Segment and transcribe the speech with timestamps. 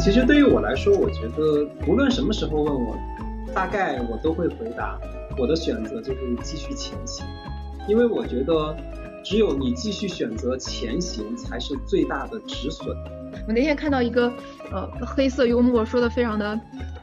[0.00, 2.96] 其实对于我来说，我觉得无论什么时候问我，
[3.54, 4.98] 大概我都会回答，
[5.36, 7.26] 我的选择就是继续前行，
[7.86, 8.74] 因为我觉得
[9.22, 12.96] 只有你继续选择前行，才是最大的止损。
[13.46, 14.32] 我那天看到一个
[14.72, 16.58] 呃黑色幽默，说的非常的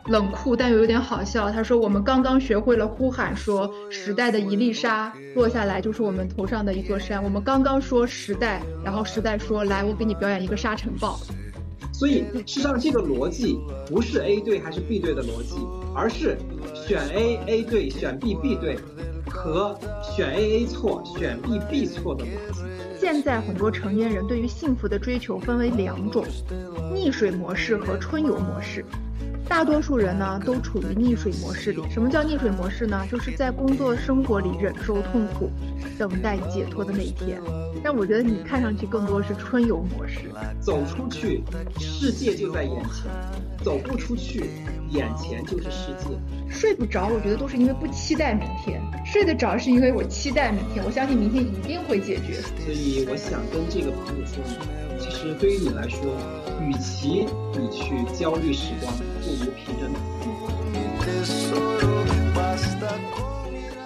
[0.07, 1.51] 冷酷，但又有点好笑。
[1.51, 7.23] 他说我们刚刚学会了呼喊，说时代的一粒沙落下来就是我们头上的一座山。
[7.23, 11.19] 我们刚刚说时代，然后时代说来，我给你表演一个沙尘暴。
[11.97, 15.55] 所以事实上这个逻辑不是 A 对还是 B 对的逻辑，
[15.95, 16.37] 而是
[16.75, 18.77] 选 A A 对，选 B B 对，
[19.27, 19.75] 和
[20.15, 22.61] 选 A A 错，选 B B 错的逻辑。
[22.99, 26.23] 现在很多成年人对于幸福的追求分为两种：
[26.93, 28.85] 溺水模式和春游模式。
[29.49, 31.81] 大多数人呢都处于溺水模式里。
[31.89, 33.05] 什么叫溺水模式呢？
[33.09, 35.49] 就是在工作生活里忍受痛苦，
[35.97, 37.41] 等待解脱的那一天。
[37.83, 41.43] 但我觉得你看上去更多是春游模式，走出去，
[41.79, 43.09] 世界就在眼前；
[43.63, 44.43] 走不出去，
[44.89, 46.17] 眼前就是世界。
[46.49, 50.83] 睡不着，我觉得都是因为不期待明天；睡得着，是因为我期待明天。
[50.85, 52.33] 我相信明天一定会解决。
[52.33, 54.43] 所以我想跟这个朋友说，
[54.99, 56.17] 其实对于你来说，
[56.59, 59.91] 与其你去焦虑时光，不如平真。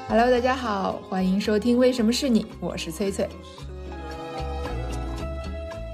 [0.07, 3.27] Hello，大家好，欢迎收听《为什么是你》，我是翠翠。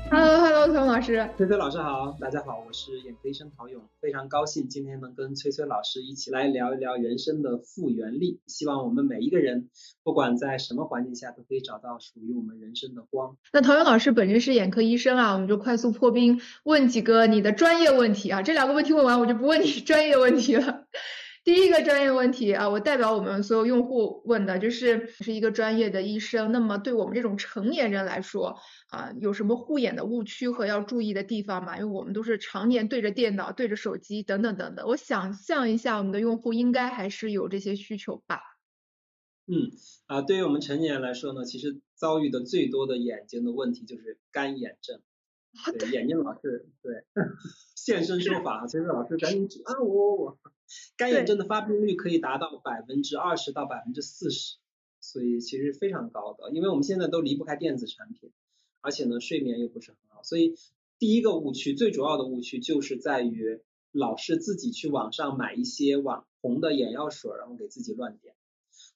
[0.09, 1.29] Hello，Hello，崔勇老师。
[1.35, 8.39] 崔崔老师好，大家好，我是眼科医生陶勇，非常高兴今天能跟崔崔老师一起来聊一聊人生的复原力。
[8.47, 9.69] 希望我们每一个人，
[10.03, 13.35] 不管在什么环境下，都可以找到属于我们人生的光。
[13.51, 18.41] 那陶勇老师本身是眼科医生啊，我们就快速破冰，问几个你的专业问题啊。
[18.41, 20.85] 这两个问题问完，我就不问你专业问题了。
[21.47, 31.77] 第一个专业问题啊，我代表我们所有用户问的，就是是一个专业的医生，那么对我们这种成年人来说啊，有什么护眼的误区和要注意的地方吗？
[31.77, 38.41] 因为我们都是常年对着电脑、对着手机等等等等，我想象一下，我们的用户应该还是有这些需求吧。
[39.45, 39.71] 嗯
[40.07, 44.99] 啊，对于我们成年人来说呢，其实遭遇的最多的眼睛的问题就是干眼症。
[45.79, 47.05] 对，眼睛老是对
[47.73, 50.39] 现身说法，崔崔老师赶紧指啊我我我，
[50.97, 54.57] 干眼症的发病率可以达到百分之二十到百分之四十，
[54.99, 58.31] 所以其实非常高的，因为我们现在都离不开电子产品，
[58.81, 60.55] 而且呢睡眠又不是很好，所以
[60.99, 63.61] 第一个误区最主要的误区就是在于
[63.91, 68.33] 老是自己去网上买一些网红的眼药水，然后给自己乱点。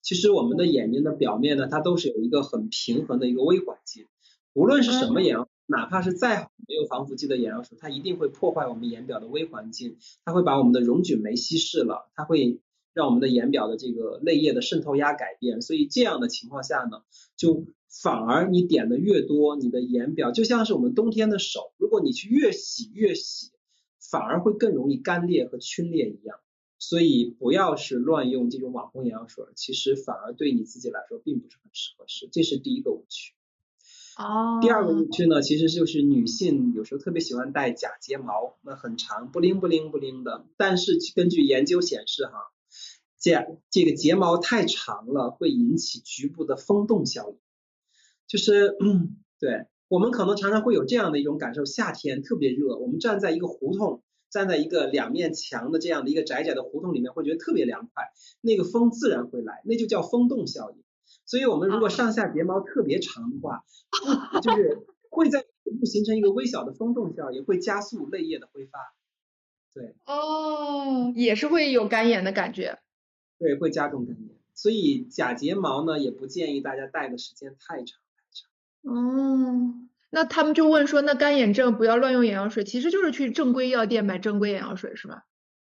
[0.02, 4.08] 其实我们的眼睛的表面呢，它都是有一个很平衡的一个微环境，
[4.54, 5.48] 无论是什么眼药。
[5.72, 9.96] 哪怕是再好没有防腐剂的眼药水，它一定会破坏我们眼表的微环境，
[10.26, 12.60] 它会把我们的溶菌酶稀释了，它会
[12.94, 17.04] 让我们的眼表的这个泪液的渗透压改变，所以这样的情况下呢，
[17.38, 23.52] 就反而你点的越多，你的眼表就像是我们冬天的手，如果你去越洗越洗，
[24.00, 26.38] 反而会更容易干裂和皲裂一样，
[26.80, 33.34] 所以不要是乱用这种网红眼药水，其实反而对你自己来说并不是很适合适，这是第一个误区。
[34.18, 40.46] 哦，第二个误区呢，其实就是女性有时候特别喜欢戴假睫毛，那很长，不灵不灵不灵的。
[40.58, 42.34] 但是根据研究显示，哈，
[43.18, 47.38] 假这个睫毛太长了会引起局部的风动效应，
[48.28, 58.12] 就是，嗯，对我们可能常常会有这样的一种感受：夏天特别热，我们站在一个胡同，站在一个两面墙的这样的一个窄窄的胡同里面，会觉得特别凉快，
[58.42, 60.84] 那个风自然会来，那就叫风动效应。
[61.32, 63.64] 所以我们如果上下睫毛特别长的话，
[64.42, 68.94] 就是会在局部形成一个微小的风洞效应，会加速泪液的挥发。
[69.74, 69.96] 对。
[70.06, 72.80] 哦，也是会有干眼的感觉。
[73.40, 74.36] 对，会加重干眼。
[74.54, 78.94] 所以假睫毛呢，也不建议大家戴的时间太长太长。
[78.94, 79.74] 哦，
[80.10, 85.22] 那他们就问说，那干眼症不要乱用眼药水，其实就是去正规药店买正规眼药水是吗？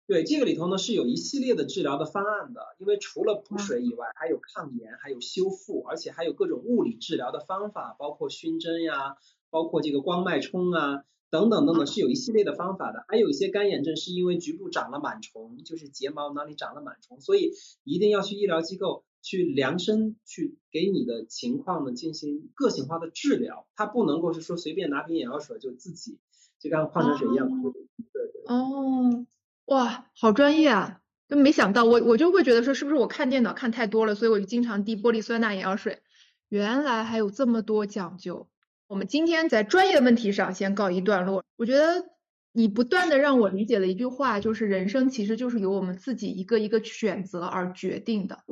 [0.08, 9.18] 对，这个里头呢是有一系列的治疗的方案的，因为除了补水以外，还有抗炎，还有修复，而且还有各种物理治疗的方法，包括熏蒸呀，
[9.50, 13.04] 包括这个光脉冲啊，等等等等，是有一系列的方法的。
[13.08, 17.54] 还有一些干眼症是因为局部长了螨虫，就是睫毛哪里长了螨虫，所以
[17.84, 26.20] 一定要去医疗机构去量身去给你的情况呢进行个性化的治疗，它不能够是说随便拿瓶眼药水就自己
[26.60, 27.72] 就跟矿泉水一样涂。
[27.72, 27.82] 对
[28.14, 28.44] 对。
[28.46, 29.26] 哦。
[29.66, 31.02] 哇，好专业啊！
[31.28, 36.04] 就没想到我我就会觉得说是不是我看电脑看太多了，所以我就经常滴玻璃酸钠眼药水。
[36.50, 38.48] 原来还有这么多讲究。
[38.86, 41.44] 我们今天在专业问题上先告一段落。
[41.56, 42.06] 我觉得
[42.52, 48.44] 你不断的让我理解了一句话，就是人生其实就是由我们自己一个一个选择而决定的。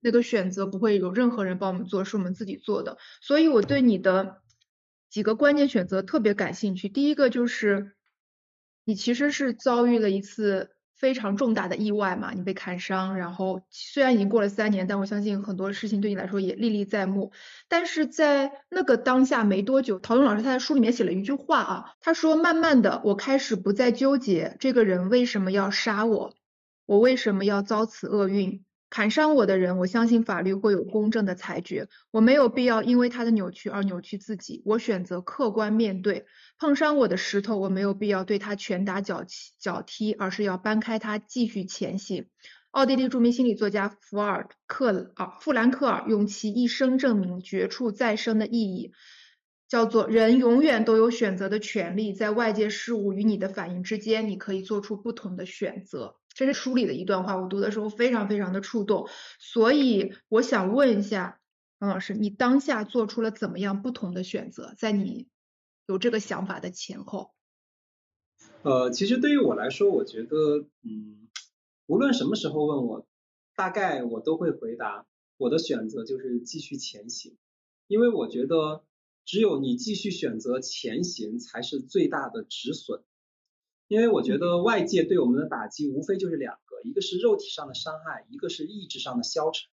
[0.00, 2.98] 那个选择不会有任何人帮我们做，是我们自己做的。
[3.20, 4.42] 所以我对你的
[5.08, 6.88] 几个关键选择特别感兴趣。
[6.88, 7.95] 第一个就是。
[8.86, 17.32] 你其实是遭遇了一次非常重大的意外嘛，你被砍伤，然后虽然已经过了三年，但我相信很多事情对你来说也历历在目。
[17.68, 26.32] 但是在那个当下没多久，陶勇老师他在书里面写了一句话啊，他说：“慢慢的，我开始不再纠结这个人为什么要杀我，
[26.86, 31.88] 我为什么要遭此厄运。”砍伤我的人，我相信法律会有公正的裁决。
[32.12, 34.62] 我没有必要因为他的扭曲而扭曲自己。
[34.64, 36.24] 我选择客观面对
[36.58, 42.28] 碰伤我的石头，我没有必要对他拳打脚踢脚踢，而是要搬开他继续前行。
[42.70, 48.92] 奥地利著名心理作家福尔克啊富兰克尔用其一生证明绝处再生的意义，
[49.68, 56.16] 叫做人永远都有选择的权利，在外界事物与你的反应之间，你可以做出不同的选择。
[56.34, 59.08] 这是书里的一段话，我读的时候非常非常的触动，
[59.38, 61.38] 所以我想问一下
[61.78, 64.74] 王老师，你当下做出了怎么样不同的选择？
[64.76, 65.28] 在你
[65.86, 67.30] 有这个想法的前后？
[68.62, 71.28] 呃，其实对于我来说，我觉得，嗯，
[71.86, 73.06] 无论什么时候问我，
[73.54, 75.06] 大概我都会回答，
[75.36, 77.36] 我的选择就是继续前行，
[77.86, 78.84] 因为我觉得
[79.24, 83.02] 只有你继续选择前行，才是最大的止损。
[83.88, 89.70] 因为我觉得外界对我们的打击无非就是两个，一个是肉体上的伤害，一个是意志上的消沉。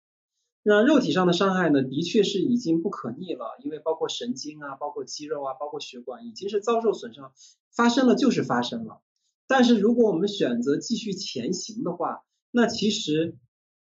[0.63, 7.33] 那肉体上的伤害呢，的确是已经不可逆了，因为包括神经啊，包括肌肉啊，包括血管，已经是遭受损伤，
[7.75, 9.01] 发生了就是发生了。
[9.47, 13.37] 但是如果我们选择继续前行的话，那其实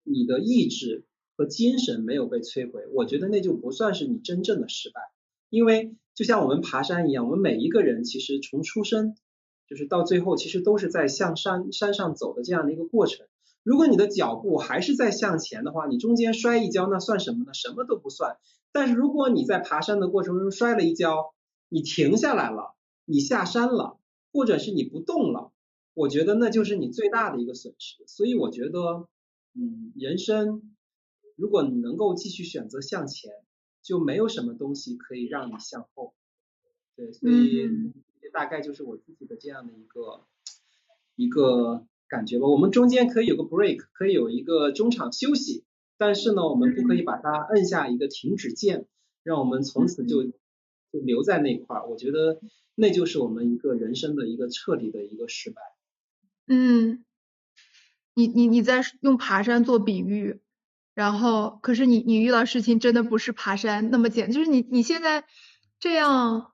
[0.02, 1.04] 你的意志
[1.36, 5.00] 和精神没有被摧毁，我觉得那就不算是你真正的失败。
[5.48, 9.16] 因为就像我们爬山一样，我们每一个人其实从出生。
[9.68, 13.26] 就是到最后，其实都是在向山山上走的这样的一个过程。
[13.66, 17.52] 如果你的脚步还是在向前的话，你中间摔一跤，那算什么呢？
[17.52, 18.38] 什么都不算。
[18.70, 21.34] 但是如果你在爬山的过程中摔了一跤，
[21.68, 23.98] 你停下来了，你下山了，
[24.32, 25.50] 或者是你不动了，
[25.94, 28.04] 我觉得那就是你最大的一个损失。
[28.06, 29.08] 所以我觉得，
[29.54, 30.76] 嗯，人生
[31.34, 33.32] 如果你能够继续选择向前，
[33.82, 36.14] 就没有什么东西可以让你向后。
[36.94, 37.92] 对，所以。
[38.32, 40.26] 大概就是我自己的这样的一个
[41.14, 42.47] 一个感觉吧。
[42.47, 45.64] 我们中间可以有个 break，可以有一个中场休息，
[45.99, 48.87] 但是呢，我们不可以把它摁下一个停止键，
[49.23, 51.88] 让我们从此就就留在那块儿。
[51.88, 52.41] 我觉得
[52.75, 55.61] 那就是我们一个人生的一个彻底的一个失败。
[56.47, 57.05] 嗯，
[58.14, 60.41] 你你你在用爬山做比喻，
[60.94, 65.25] 然后可是你你遇到事情真的不是爬山那么简，就是你你现在
[65.79, 66.52] 这样。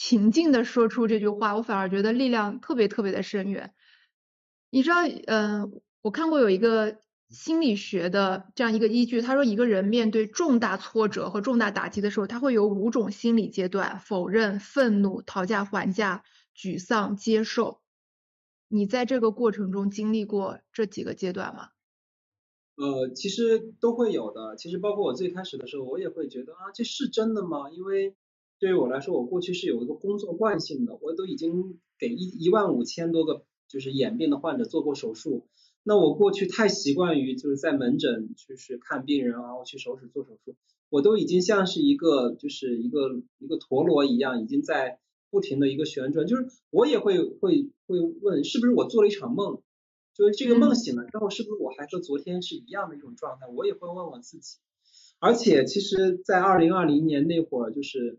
[0.00, 3.74] 平静的说出这句话，我反而觉得力量特别特别的深远。
[4.72, 6.98] 你知道，嗯，我看过有一个
[7.30, 16.22] 心理学的这样一个依据，他说一个人面对重大挫折和重大打击的时候，他会有五种心理阶段：否认、愤怒、讨价还价、
[16.56, 17.80] 沮丧、接受。
[18.68, 21.68] 你在这个过程中经历过这几个阶段吗？
[22.78, 24.54] 呃，其实都会有的。
[24.56, 27.70] 其实包括我最开始的时候，我也会觉得啊，这是真的吗？
[27.72, 28.14] 因为
[28.60, 35.46] 对于我来说，我过去是有一个工作惯性的，我都已经给一一万五千多个就是眼病的患者做过手术。
[35.84, 40.56] 那我过去太习惯于就是在门诊就是看病人，然后去手指做手术，
[40.90, 44.98] 我都已经像是一个就是一个一个陀螺一样，已经在
[45.30, 46.26] 不停的一个旋转。
[46.26, 49.62] 就是我也会会会问，是不是我做了一场梦？
[50.14, 53.46] 就是这个梦醒了之后，是不是我还和昨天是一样的一种状态？
[53.46, 54.58] 我也会问我自己。
[55.20, 58.18] 而且其实，在二零二零年那会儿，就是。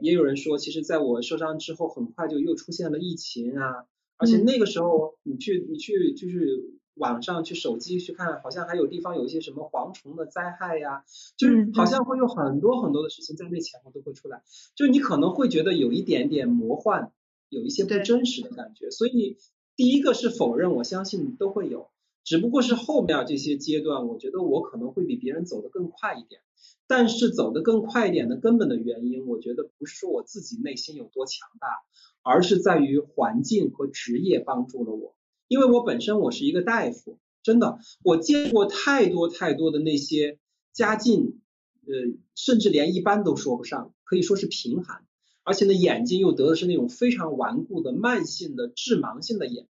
[0.00, 11.04] 也有人说，其实在我受伤之后，很快就又出现了疫情啊，而且那个时候你去你去就是网上去手机去看，好像还有地方有一些什么蝗虫的灾害呀，
[11.36, 14.42] 就是好像会有很多很多的事情在那前后都会出来，
[14.76, 17.10] 就你可能会觉得有一点点魔幻，
[17.48, 19.36] 有一些不真实的感觉，所以
[19.74, 21.90] 第一个是否认，我相信都会有，
[22.24, 26.40] 只不过是后面这些阶段，我觉得我可能会比别人走得更快一点。
[26.86, 31.66] 但是走得更快一点的根本的原因，我觉得不是说我自己内心有多强大，
[32.22, 35.14] 而是在于环境和职业帮助了我。
[35.48, 40.38] 因为我本身我是一个大夫，真的，我见过太多太多的那些
[40.72, 41.40] 家境，
[41.86, 41.92] 呃，
[42.34, 45.06] 甚至连一般都说不上，可以说是贫寒，
[45.42, 49.66] 而且呢，眼睛又得的是那种非常顽固的慢性的致盲性的眼，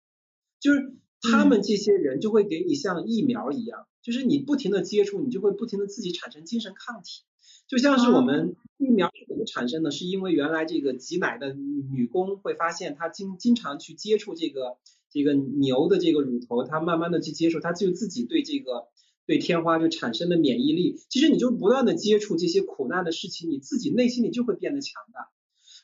[0.60, 3.86] 就是他们这些人就会给你像疫苗一样。
[4.02, 7.22] 就是你不停的接触，你就会不停的自己产生精神抗体，
[7.68, 9.90] 就像是我们疫苗是怎么产生的？
[9.90, 14.78] 是因为原来这个挤奶的女工会发现她经经常去接触这个
[15.10, 18.88] 这个牛的这个乳头，她慢慢的去接触，她就自己对这个
[19.26, 20.96] 对天花就产生了免疫力。
[21.10, 25.28] 其实你就不断的接触这些苦难的事情，你自己内心里就会变得强大。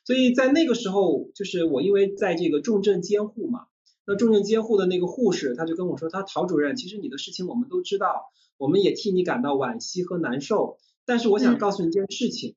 [0.06, 3.66] 所以在那个时候，就是我因为在这个重症监护嘛，
[4.06, 12.54] 那重症监护的那个护士他就跟我说，他陶主任，其实你的事情我们都知道，我们也替你感到惋惜和难受，但是我想告诉你一件事情。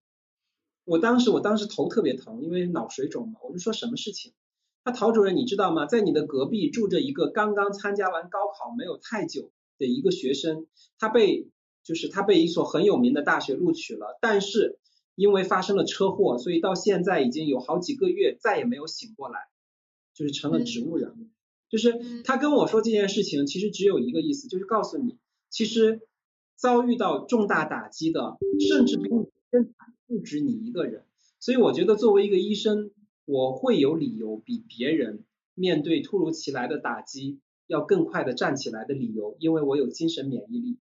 [0.85, 4.33] 我当时我当时头特别疼，因为脑水肿嘛，我就说什么事情？
[4.83, 5.85] 他陶主任你知道吗？
[5.85, 11.47] 在你的隔壁住着一个刚刚参加完高考没有太久的一个学生，他被
[11.83, 14.79] 就是他被一所很有名的大学录取了，但是
[15.15, 19.47] 因为发生了车祸，所以到现在已经有好几个月再也没有醒过来，
[20.13, 21.29] 就是成了植物人。
[21.69, 25.17] 就是他跟我说这件事情，其实只有一个意思，就是告诉你，
[25.49, 26.01] 其实
[26.55, 28.37] 遭遇到重大打击的，
[28.69, 29.73] 甚至比你更惨。
[30.07, 31.05] 不止你一个人，
[31.39, 32.89] 所以我觉得作为一个医生，
[33.25, 35.23] 我会有理由比别人
[35.53, 40.79] 面对突如其来的打击要更快的站起来的理由，因为我有精神免疫力。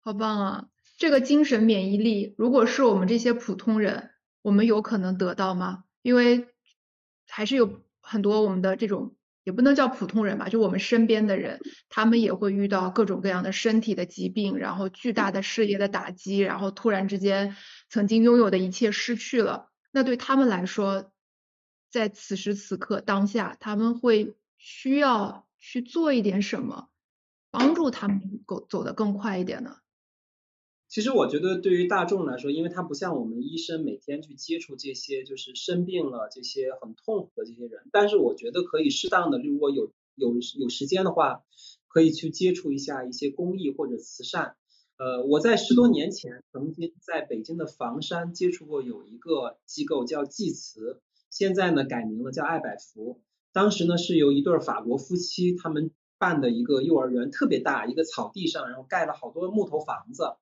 [0.00, 0.68] 好棒啊！
[0.98, 4.10] 这个精神免疫力，如果是我们这些普通人，
[4.42, 5.84] 我们有可能得到吗？
[6.02, 6.48] 因为
[7.28, 9.14] 还是有很多我们的这种。
[9.44, 17.54] 也不能叫普通人吧，就我们身边的人，他们也会遇到各种各样的身体的疾病，然后巨大的事业的打击，然后突然之间
[17.88, 19.68] 曾经拥有的一切失去了。
[19.92, 21.12] 那对他们来说，
[21.90, 26.88] 在此时此刻当下，他们会需要去做一点什么，
[27.50, 29.76] 帮助他们走走得更快一点呢？
[30.94, 41.42] 其实我觉得对于大众来说，因为他不像我们医生每天去接触这些就是生病了这些很痛苦的这些人，但是我觉得可以适当的，如果有有有时间的话，
[41.88, 44.54] 可以去接触一下一些公益或者慈善。
[44.96, 53.20] 呃，我在十多年前曾经在北京的房山接触过有一个机构叫济慈，现在呢改名了叫爱百福。
[53.52, 60.36] 当时呢是由一对法国夫妻他们办的一个幼儿园，特别大，一个草地上，然后盖了好多木头房子。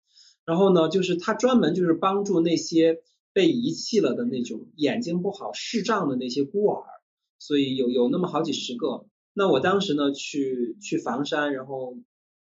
[0.44, 6.84] 然后呢，就是他专门就是帮助那些被遗弃了的那种眼睛不好视障的那些孤儿，
[7.38, 9.06] 所以有有那么好几十个。
[9.32, 11.96] 那我当时呢去去房山，然后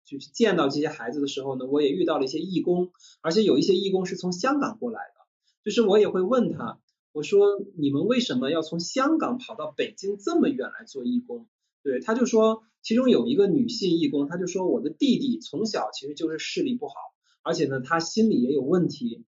[0.04, 2.90] 就是见到这些孩子的时候呢，我也遇到了一些义工，
[3.21, 5.21] 而且有一些义工是从香港过来的。
[5.62, 6.80] 就是我也会问他，
[7.12, 11.47] 我说你们为什么要从香港跑到北京这么远来做义工？
[11.83, 16.95] 对，他就说其中有一个女性义工，他就说我的弟弟从小其实就是视力不好。
[17.43, 19.25] 而且呢，他心里也有问题。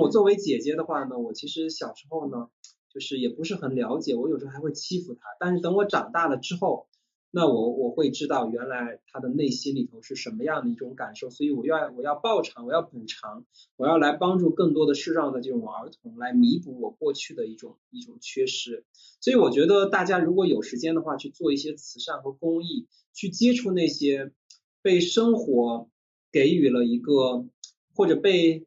[0.00, 2.48] 我作为姐姐的话呢，我其实小时候呢，
[2.88, 5.20] 就是也不是很了解，我有时候还会欺负他。
[5.38, 6.88] 但是等我长大了之后，
[7.30, 13.44] 那我我会知道原来他的内心里头是什么样的一种感受，所以我要我要报偿，我要补偿，
[13.76, 18.86] 我要来帮助更多的视障的这种儿童来弥补我过去的一种一种缺失。
[19.20, 24.32] 所以我觉得大家如果有时间的话，去做一些慈善和公益，去接触那些
[24.80, 25.90] 被生活。
[26.32, 27.46] 给予了一个
[27.94, 28.66] 或者被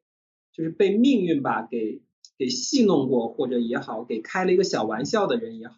[0.53, 2.01] 就是被命运吧给
[2.37, 5.75] 给戏弄过或者也好，给开了一个小玩笑的人也好，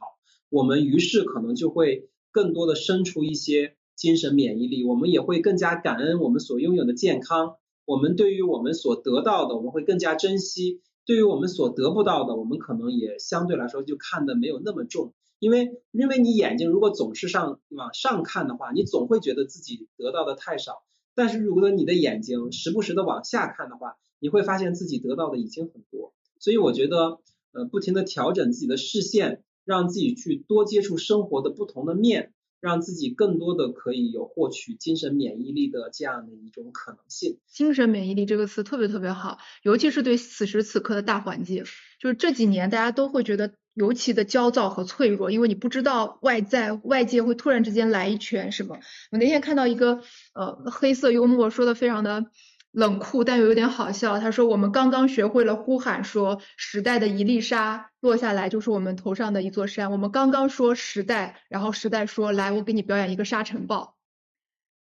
[0.50, 20.84] 我们于是可能就会更多的生出一些精神免疫力，我们也会更加感恩我们所拥有的健康，我们对于我们所得到的，我们会更加珍惜；对于我们所得不到的，我们可能也相对来说就看的没有那么重，因为因为你眼睛如果总是上往上看的话，你总会觉得自己得到的太少。
[21.16, 26.14] 但是如果你的眼睛时不时的往下看的话，你会发现自己得到的已经很多。
[26.40, 27.20] 所以我觉得，
[27.52, 37.38] 呃，不停的调整自己的视线，让自己去多接触生活的不同的面，让自己更多的可以有获取精神免疫力的这样的一种可能性。
[37.48, 41.64] 精神免疫力这个词特别特别好，尤其是对此时此刻的大环境，
[42.00, 43.54] 就是这几年大家都会觉得。
[43.82, 48.78] 尤其的焦躁和脆弱，因为你不知道外在外界会突然之间来一拳什么。
[49.10, 50.04] 我那天看到一个
[50.36, 52.28] 呃黑色幽默说的非常的
[52.72, 54.20] 冷酷，但又有点好笑。
[54.20, 59.92] 他说我们刚刚学会了呼喊，说时代的一粒沙落下来就是我们头上的一座山。
[59.92, 63.96] 我们刚刚说时代，然后时代说来我给你表演一个沙尘暴，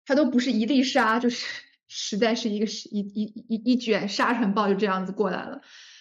[0.07, 1.47] 它都不是一粒沙，就是
[1.87, 5.61] 时代是一个一一一一卷沙尘暴就这样子过来了。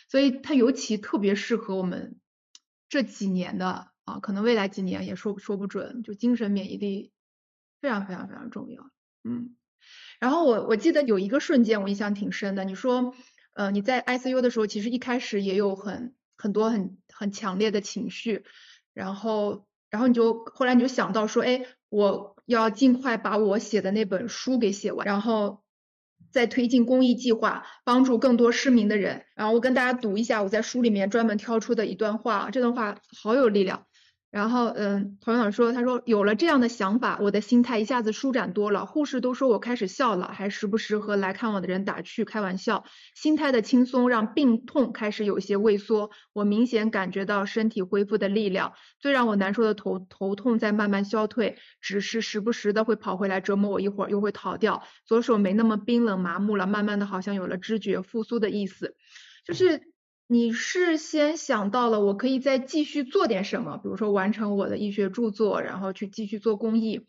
[0.10, 2.16] 所以它尤其特别适合我们。
[2.89, 7.12] 这几年的啊，可能未来几年也说说不准，就精神免疫力
[7.82, 8.89] 非常非常非常重要。
[9.24, 9.56] 嗯，
[10.20, 13.13] 然后我我记得有一个瞬间我印象挺深的，你说
[13.53, 18.46] 呃你在 ICU 的时候，其实一开始也有很很多很很强烈的情绪，
[18.94, 25.63] 然后然后你就后来你就想到说，哎，我要尽快把我写的那本书给写完，然后。
[26.38, 29.24] 在推进公益计划，帮助更多失明的人。
[29.34, 33.87] 然后我跟大家读一下我在书里面专门挑出的一段话，这段话好有力量。
[34.38, 38.86] 然后，嗯，陶老师说，他说有了这样的想法，我的心态一下子舒展多了。
[38.86, 42.84] 护士都说我开始笑了，还时不时和来看我的人打趣开玩笑。
[43.15, 48.74] 心态的轻松让病痛开始有些畏缩，我明显感觉到身体恢复的力量。
[49.00, 54.84] 最让我难受的头头痛在慢慢消退，只是时不时的会跑回来折磨我一会儿，又会逃掉。
[55.03, 58.96] 左手没那么冰冷麻木了，慢慢的好像有了知觉，复苏的意思，
[59.44, 59.82] 就是。
[60.30, 67.06] 你是先想到了我可以再继续做点什么，比如说完成我的医学著作，然后去继续做公益，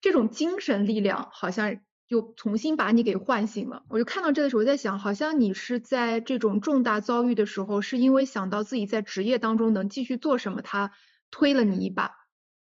[0.00, 3.82] 这种精神力量好像又重新把你给唤醒了。
[3.88, 10.92] 我就看到这的时候，我在想，好像你是在这种重大遭遇的时候，是因为想到自己在职业当中能继续做什么，他
[11.32, 12.12] 推了你一把。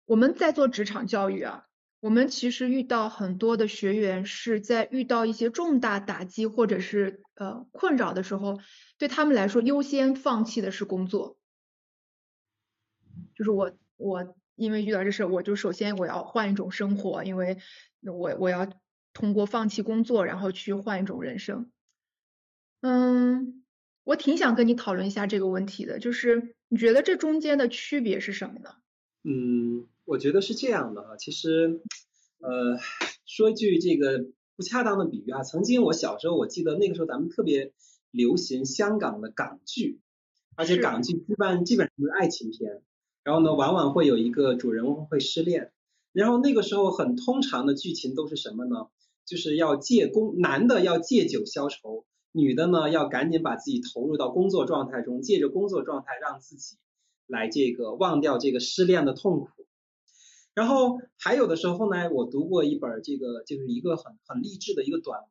[0.06, 1.66] 我们在做职场教育啊。
[2.00, 8.60] 我们其实遇到很多的学员是在遇到一些重大打击或者是呃困扰的时候，
[9.03, 11.38] 对他们来说优先放弃的是工作。
[13.36, 17.57] 就是我我因为遇到这事，我就首先我要换一种生活，因为
[18.00, 18.72] 我我要
[19.12, 21.69] 通过放弃工作，然后去换一种人生。
[22.79, 23.65] 嗯，
[24.05, 28.75] 我挺想跟你讨论一下这个问题的，就是你觉得这中间的区别是什么呢？
[29.25, 29.86] 嗯。
[30.05, 31.81] 我觉得是这样的啊，其实，
[32.39, 32.77] 呃，
[33.25, 34.25] 说句这个
[34.57, 37.72] 不恰当的比喻啊，曾经我小时候，我记得那个时候咱们特别
[38.13, 40.00] 流行香港的港剧，
[40.55, 42.84] 而且港剧基本基本上是爱情片，
[43.24, 45.74] 然后呢，往往会有一个主人公会失恋，
[46.12, 48.88] 然后那个时候很通常的剧情都是什么呢？
[49.25, 56.77] 就是要借工，男的要借酒消愁，女的呢要赶紧把自己投入到工作状态中，借着工作状态让自己
[57.25, 59.48] 来这个忘掉这个失恋的痛苦。
[60.53, 65.29] 然后还有的时候呢，我读过一本这个就是一个很很励志的一个短文，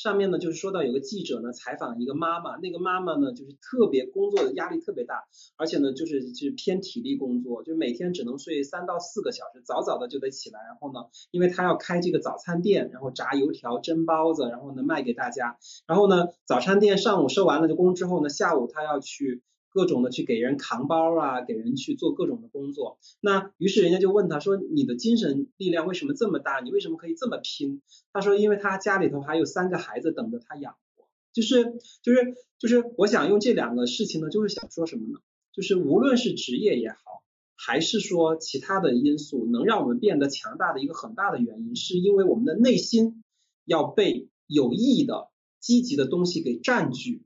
[0.00, 5.24] 上面呢就是说到有个记者呢采访一个妈妈，那个妈妈呢就是特别工作的压力特别大，
[5.58, 19.42] 而且呢就是就是偏体力工作，就每天只能睡三到四个小时，早早的就得起来，然后呢，因为她要开这个早餐店，然后炸油条、蒸包子，然后呢卖给大家，然后呢早餐店上午收完了这工之后呢，下午她要去。
[19.70, 22.98] 各种的去给人扛包啊，给人去做各种的工作。
[23.20, 26.60] 那于是人家就问他说：“你的精神力量为什么这么大？
[26.60, 27.80] 你为什么可以这么拼？”
[28.12, 35.20] 他说：“因为他家里头还有三个孩子等着他养活。”就是就是就是我想用这两个事情呢，就是想说什么呢？
[35.52, 37.22] 就是无论是职业也好，
[37.54, 43.22] 还是说其他的因素，能让我们变得强大的一个很大的原因，是因为我们的内心
[43.64, 45.28] 要被有益的、
[45.60, 47.22] 积极的东西给占据，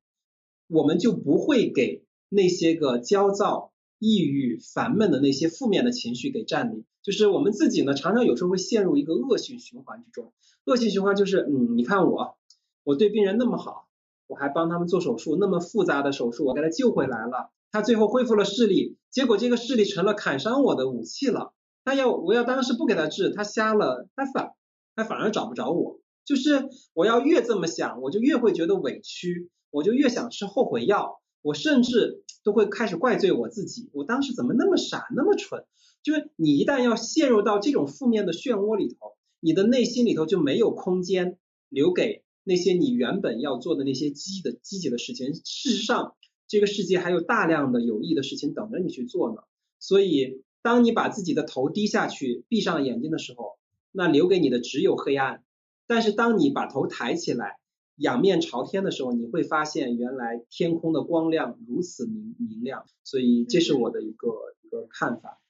[0.68, 2.03] 我们就不会给。
[2.34, 10.32] 那些个焦躁、抑郁、烦闷的那些负面的情绪给占领，就是我们自己呢，常常有时候会陷入一个恶性循环之中。
[10.64, 12.36] 恶性循环就是，嗯，你看我，
[12.82, 13.86] 我对病人那么好，
[14.26, 21.52] 我还帮他们做手术，那么复杂的手术我给他救回来了，他最后恢复了视力，结果这个视力成了砍伤我的武器了。
[21.84, 24.54] 他要我要当时不给他治，他瞎了，他反
[24.96, 26.00] 他反而找不着我。
[26.24, 31.20] 就是我要越这么想，我就越会觉得委屈，我就越想吃后悔药。
[31.42, 35.64] 我甚至都会开始怪罪我自己，我当时怎么那么傻，那么蠢？
[36.02, 41.38] 就是你一旦要陷入到这种负面的漩涡里头，你的内心里头就没有空间
[41.70, 45.34] 留给那些你原本要做的那些积的积极的事情。
[45.34, 46.14] 事实上，
[46.46, 49.42] 这个世界还有大量的有益的事情等着你去做呢。
[49.80, 53.58] 所以，当你把自己的头低下去，闭上眼睛的时候，
[53.90, 55.42] 那留给你的只有黑暗。
[55.86, 57.56] 但是，当你把头抬起来，
[57.96, 64.28] 仰面朝天的时候，你会发现原来天空的光亮如此明明亮，所以这是我的一个
[64.62, 65.40] 一个看法。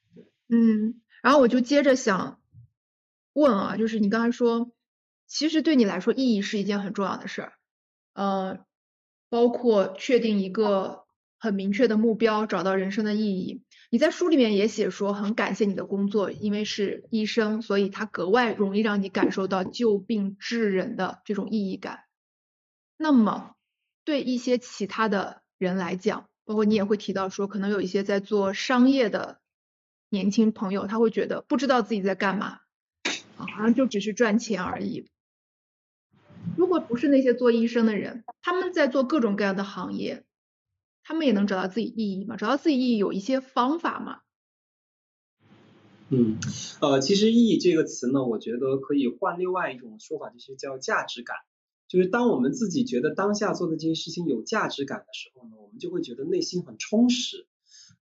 [0.48, 2.38] 嗯，然后我就接着想
[3.32, 4.70] 问啊，就是你刚才说，
[5.26, 7.52] 其实对你来说意义是一件很重要的事儿，
[8.12, 8.58] 呃，
[9.30, 11.04] 包括确定一个
[11.38, 13.62] 很明确的目标，找到人生的意义。
[13.90, 22.03] 你在书里面也写说，很感谢你的工作，因为是医生，所以他格外容易让你感受到救病治人的这种意义感。
[22.96, 23.54] 那么，
[24.04, 29.40] 对一些其他的人来讲，包括你也会提到说，可能有一些在做商业的
[30.10, 32.60] 年轻朋友，他会觉得不知道自己在干嘛，
[33.36, 35.08] 啊，好像就只是赚钱而已。
[36.56, 40.24] 如果不是那些做医生的人，他们在做各种各样的行业，
[41.02, 42.36] 他们也能找到自己意义吗？
[42.36, 44.20] 找到自己意义有一些方法吗？
[46.10, 46.38] 嗯，
[46.80, 51.36] 呃，其实意义这个词呢，我觉得可以换另外一种说法，就是叫价值感。
[51.94, 57.46] 就是当我们自己觉得当下做的这些事情有价值感的时候呢，我们就会觉得内心很充实。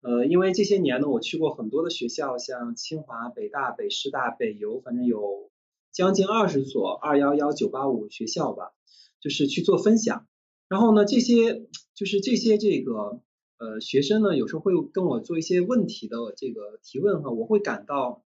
[0.00, 5.50] 呃，因为这些年呢，我去过很多的学校，像清华、北大、北师大、北邮，反正有
[5.92, 8.72] 将近二十所二幺幺、九八五学校吧，
[9.20, 10.26] 就是去做分享。
[10.70, 13.20] 然后呢，这些就是这些这个
[13.58, 18.24] 呃学生呢有时候会跟我做一些问题的这个提问哈，我会感到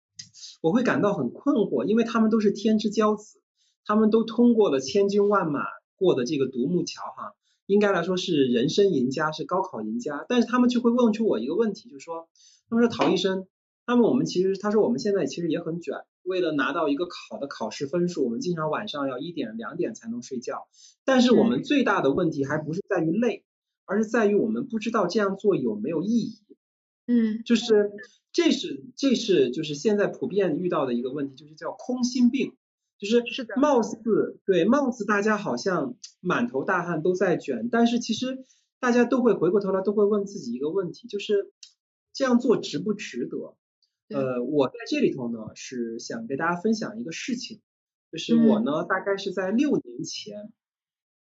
[0.61, 3.41] 我会感到很困惑，因为他们都是天之骄子，
[3.87, 5.63] 他们都通过了千军万马
[5.95, 7.33] 过的这个独木桥哈，
[7.65, 12.27] 应该来说是人生赢家，是高考赢家，但是他们就会问出我一个问题，就是说，
[12.69, 13.47] 他们说陶医生，
[13.87, 15.95] 那么我们其实他说我们现在其实也很卷。
[16.23, 20.67] 为了拿到一个好的考试分数，我们经常晚上要一点两点才能睡觉。
[21.05, 23.45] 但是我们最大的问题还不是在于累，
[23.85, 26.41] 而是在于我们不知道这样做有没有意义。
[27.07, 27.93] 嗯，就是
[28.33, 32.51] 这是这是就是现在普遍遇到的一个问题，就是叫空心病，
[32.97, 33.23] 就是
[33.55, 33.97] 貌似
[34.45, 38.43] 对，貌似大家好像满头大汗都在卷，但是其实
[38.79, 41.53] 大家都会回过头来都会问自己一个问题，就是
[42.11, 43.55] 这样做值不值得？
[44.09, 47.59] 呃，我在这里头呢是想给大家分享一个事情，
[48.11, 50.51] 就是我呢大概是在六年前，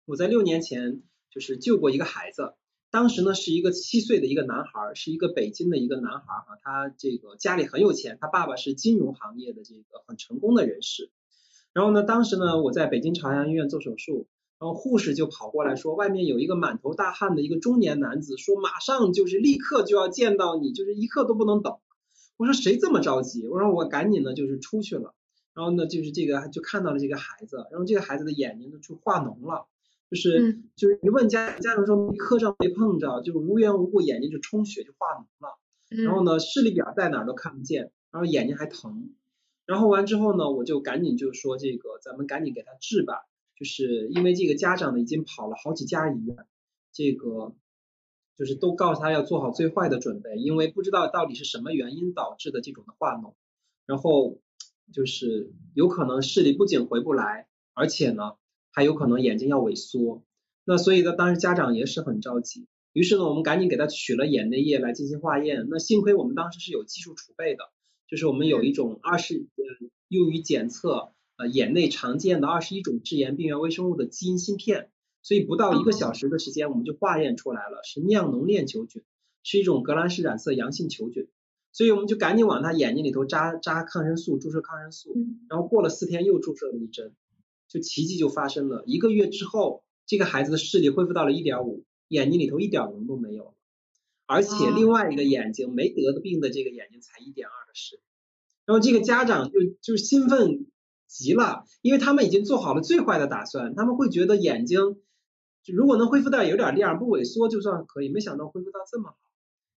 [0.05, 2.55] 我在六年前就是救过一个孩子，
[2.91, 11.11] 当时呢是一个七岁的一个男孩，是一个北京的一个男孩哈，他这个家里很有钱，他爸爸是金融行业的这个很成功的人士，
[11.75, 14.27] 然后呢当时呢我在北京朝阳医院做手术，
[14.59, 21.77] 然后护士就跑过来说外面有一个满头大汗的一个中年男子，说马上就是立刻就要见到你，就是一刻都不能等。
[22.37, 23.47] 我说谁这么着急？
[23.47, 25.15] 我说我赶紧呢，就是出去了。
[25.53, 29.67] 然后呢，就是这个就看到了这个孩子，然后这个孩子的眼睛呢就化脓了，
[30.11, 35.59] 就是就是一问家家长说没磕着没碰着，就是无缘无故眼睛就充血就化脓了。
[36.05, 39.11] 然后呢，视力表在哪儿都看不见，然后眼睛还疼。
[39.67, 43.27] 然后完之后呢，我就赶紧就说这个咱们赶紧给他治吧，
[43.59, 46.37] 就是因为这个家长呢已经跑了好几家医院，
[46.93, 47.55] 这个。
[48.37, 53.35] 就是都告诉他要做好最坏的准备，因为不知道到底是什么原因导致的这种的化脓，
[53.87, 54.41] 然后
[54.93, 58.33] 就是有可能视力不仅回不来，而且呢
[58.73, 60.25] 还有可能眼睛要萎缩。
[60.65, 65.69] 那所以呢，当时家长也是很着急，于是呢我们赶紧给他取了眼内液来进行化验。
[65.71, 67.71] 那幸亏我们当时是有技术储备的，
[68.09, 74.91] 就是我们有一种二十呃用于检测呃眼内常见的二十一种致炎病原微生物的基因芯片。
[75.23, 79.03] 所以不到一个小时的时间，我们就化验出来了，是酿脓链球菌，
[79.43, 81.29] 是一种革兰氏染色阳性球菌。
[81.73, 85.17] 所以我们就赶紧往他眼睛里头扎扎抗生素，注射抗生素，
[85.49, 87.15] 然后过了四天又注射了一针，
[87.69, 88.85] 就奇迹就发生了。
[88.87, 93.54] 一个月之后，这个孩子的视力恢复到了一点五，眼睛里头一点脓都没有，
[94.27, 98.03] 而且另外一个眼睛没得的病的这个眼睛才一点二的视力。
[98.65, 100.67] 然后这个家长就就兴奋
[101.07, 105.01] 极了，因为他们已经做好了最坏的打算，他们会觉得眼睛。
[105.63, 109.17] 就如果能恢复到有点亮不萎缩就算可以，没想到恢复到这么好，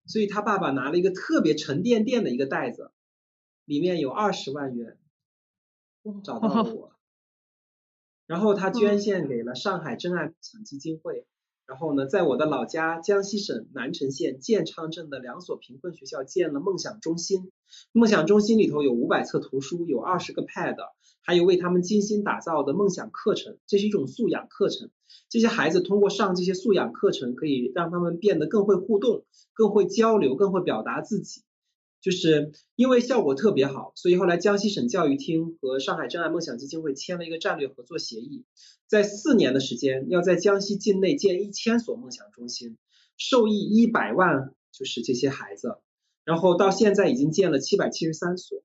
[0.06, 2.92] 所以他爸爸拿了一个特别沉甸甸的一个袋子，
[3.64, 4.98] 里面有二十万元，
[6.24, 6.94] 找到了我，
[8.26, 11.26] 然后他捐献给了上海真爱梦想基金会。
[11.68, 17.52] 然后呢，在我的老家江西省南城县建昌镇的两所贫困学校建了梦想中心。
[17.92, 20.78] 梦想中心里头有五百册图书，有二十个 Pad，
[21.22, 23.58] 还有为他们精心打造的梦想课程。
[23.68, 24.90] 这是一种素养课程。
[25.30, 31.42] 这些孩子通过上这些素养课程，可以让他们变得更会互动，更会交流，更会表达自己。
[32.02, 38.46] 就是因为效果特别好，所以后来江西省教育厅和上海真爱梦想基金会签了一个战略合作协议，
[38.88, 42.78] 在四年的时间，要在江西境内建一千所梦想中心，
[43.18, 45.78] 受益一百万，就是这些孩子，
[46.24, 48.64] 然后到现在已经建了七百七十三所，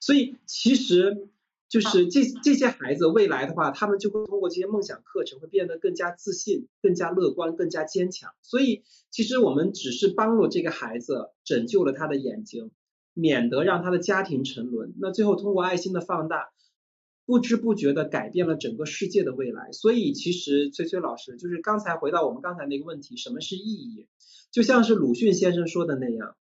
[0.00, 1.28] 所以其实
[1.74, 8.30] 就是这这些孩子未来的话，他们就会通过这些梦想课程，会变得更加自信、更加乐观、更加坚强。
[8.42, 12.70] 所以其实我们只是帮助这个孩子拯救了他的眼睛，
[13.12, 14.94] 免得让他的家庭沉沦。
[15.00, 16.50] 那最后通过爱心的放大。
[17.26, 24.06] 不知不觉的改变了整个世界的未来，所以其实崔崔老师就是刚才回到我们刚才那个问题，什么是意义？
[24.52, 26.36] 就像是鲁迅先生说的那样，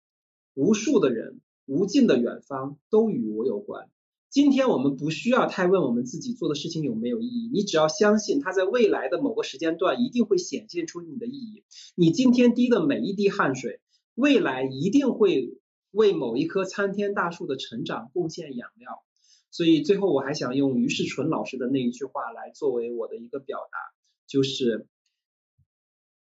[0.54, 3.90] 无数的人，无尽的远方都与我有关。
[4.30, 11.64] 今天我们不需要太问我们自己做的事情有没有意义，你只要相信它在未来的某个时间段一定会显现出你的意义。
[11.96, 13.82] 你今天滴的每一滴汗水，
[14.14, 15.58] 未来一定会
[15.90, 19.04] 为某一棵参天大树的成长贡献养料。
[19.50, 23.80] 所以最后我还想用于世纯老师的那一句话来作为我的一个表达，
[24.28, 24.86] 就是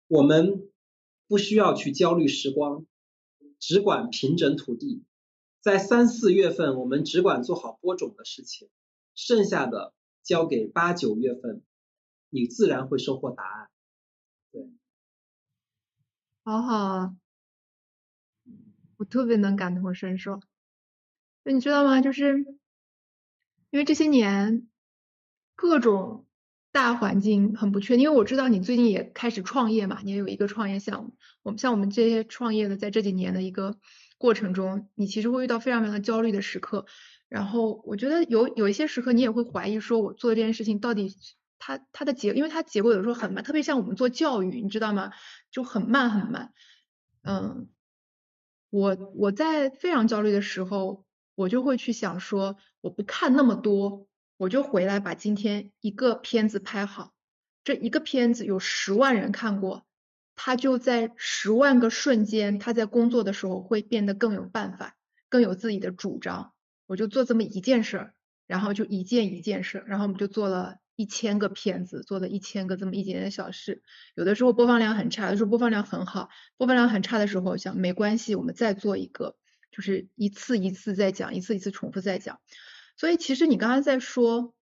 [0.09, 0.71] 我们
[1.29, 2.87] 不需要去焦虑时光，
[3.59, 5.03] 只管平整土地，
[5.63, 8.69] 在三四月份我们只管做好播种的事情，
[9.15, 11.63] 剩下的交给八九月份，
[12.29, 13.71] 你自然会收获答案。
[14.51, 14.69] 对，
[16.45, 17.17] 好好啊，
[18.97, 20.41] 我特别能感同身受。
[21.45, 22.03] 那你知道吗？
[22.03, 22.45] 就是。
[23.71, 24.69] 因为这些年，
[25.55, 26.27] 各种
[26.73, 31.17] 大环境很不确定，因为我知道你最近也开始创业嘛，你也有一个创业项目。
[31.43, 33.79] 我们像我们这些创业的，在这几年的一个
[34.23, 36.87] 过程中，你其实会遇到非常非常焦虑的时刻。
[37.29, 41.17] 然后我觉得有有一些时刻，你也会怀疑说，我做这件事情到底
[41.59, 45.11] 它它的结，因为它结果有时候很慢，特别像我们做教育，你知道吗？
[45.51, 46.53] 就很慢很慢。
[47.23, 47.69] 嗯，
[48.71, 51.05] 我我在非常焦虑的时候，
[51.35, 54.07] 我就会去想说，我不看那么多。
[54.37, 57.13] 我就回来把今天一个片子拍好，
[57.65, 59.85] 这一个片子有十万人看过，
[60.35, 64.97] 他就在十万个瞬间，他在工作的时候会变得更有办法，
[65.29, 66.53] 更有自己的主张。
[66.87, 68.15] 我就做这么一件事儿，
[68.47, 73.83] 然后就一件一件事，然后我们就做了一千个片子，做了一千个这么一点点小事。
[74.15, 76.29] 有的时候播放量很差，有的时候播放量很好。
[76.57, 79.37] 播放量很差的时候，想没关系，我们再做一个，
[79.71, 82.41] 就是一次一次再讲，一次一次重复再讲。
[82.97, 84.53] 所以其实你刚刚在说，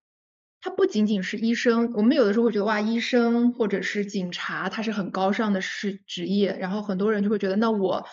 [0.63, 8.07] 他不仅仅是医生，我们有的时候会觉得哇，医生或者是警察，他是很高尚的是职业，然后很多人就会觉得，那我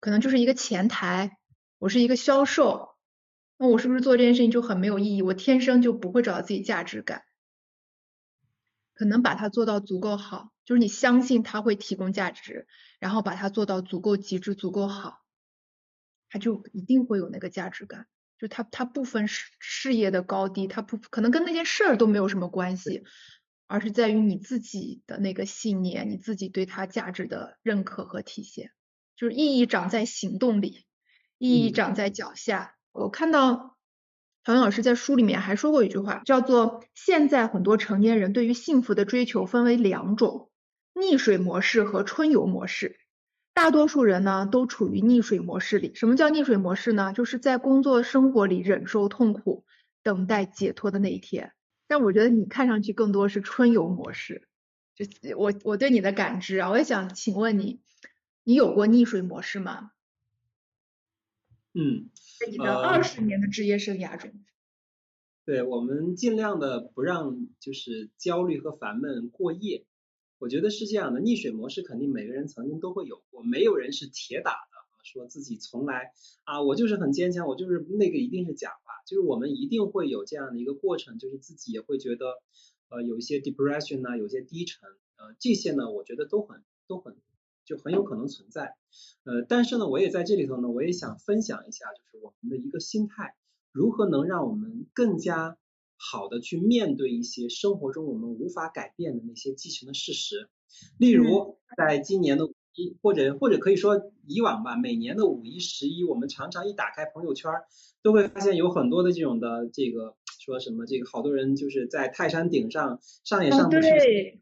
[0.00, 1.36] 可能就是一个前台，
[1.78, 2.96] 我是一个销售，
[3.58, 5.22] 那我是不是做这件事情就很没有意义？
[5.22, 7.22] 我天生就不会找到自己价值感，
[8.94, 12.66] 可能把它做到足够好，就是你相信他会提供价值，
[12.98, 15.18] 然后把它做到足够极致、足够好，
[16.30, 18.06] 他就一定会有那个价值感。
[18.40, 23.04] 就他他不分事事业的高低，他不可能跟那件事儿都没有什么关系，
[23.66, 28.70] 而是在于你自己的那个信念，你自己对他价值的认可和体现。
[29.14, 30.86] 就是意义长在行动里，
[31.36, 32.76] 意义长在脚下。
[32.92, 33.76] 我看到
[34.42, 40.50] 唐勇老师在书里面还说过一句话，叫做现在很多成年人对于幸福的追求分为两种：
[40.94, 42.99] 溺水模式和春游模式。
[43.60, 45.94] 大多数人呢都处于溺水模式里。
[45.94, 47.12] 什么叫溺水模式呢？
[47.12, 49.66] 就是在工作生活里忍受痛苦，
[50.02, 51.52] 等待解脱的那一天。
[51.86, 54.48] 但我觉得你看上去更多是春游模式。
[54.94, 55.04] 就
[55.36, 57.82] 我我对你的感知啊，我也想请问你，
[58.44, 59.90] 你有过溺水模式吗？
[61.74, 64.32] 嗯，在你的二十年的职业生涯中。
[65.44, 69.84] 对我们尽量的不让就是焦虑和烦闷过夜。
[70.40, 76.12] 我觉得是这样的，溺水模式肯定每个人曾经都会有过，没有人是铁打的，说自己从来
[76.44, 82.40] 啊，我就是很坚强，我就是那个一定是假话，就是我们一定会有这样的一个过程，就是自己也会觉得
[82.88, 87.18] 呃有一些 depression 啊，有些低沉，呃这些呢，我觉得都很都很
[87.66, 88.76] 就很有可能存在，
[89.24, 93.36] 呃但是呢，我也在这里头呢，我也想分享一下，就是我们的一个心态，
[93.72, 95.58] 如何能让我们更加。
[96.02, 100.48] 好的，去面对一些生活中我们无法改变的那些既成的事实，
[100.98, 107.52] 例如在今年的五一，或者或者可以说以往吧，每年的五一、十一，我们常常一打开朋友圈，
[108.02, 114.40] 都会发现有很多的这种的这个说什么这个好多人就是在泰山顶上上也上不去。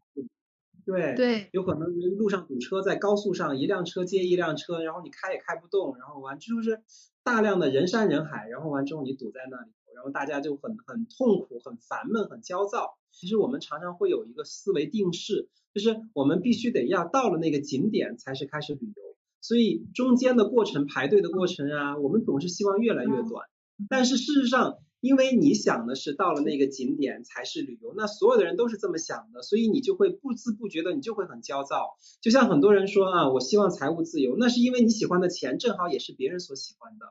[0.85, 6.81] 对对，有可能路上堵车，在高速上一辆车接一辆车，然后你开也开不动，然后完就是
[7.21, 12.97] 大量的人山人海，然后完之后你堵在那里，然后大家就很很痛苦、很烦闷、很焦躁。
[13.11, 19.03] 其实我们常常会有一个思维定式，就是我们必须得要到了那个景点才是开始旅游，
[19.41, 23.49] 所以中间的过程、排队的过程啊，我们总是希望越来越短。
[23.89, 31.97] 但是事实上，因为你想的是到了那个景点才是旅游，那所有的人都是这么想的，所以你就会不知不觉的你就会很焦躁。
[32.21, 37.05] 就像很多人说啊，我希望财务自由，那是因为你喜欢的钱正好也是别人所喜欢的，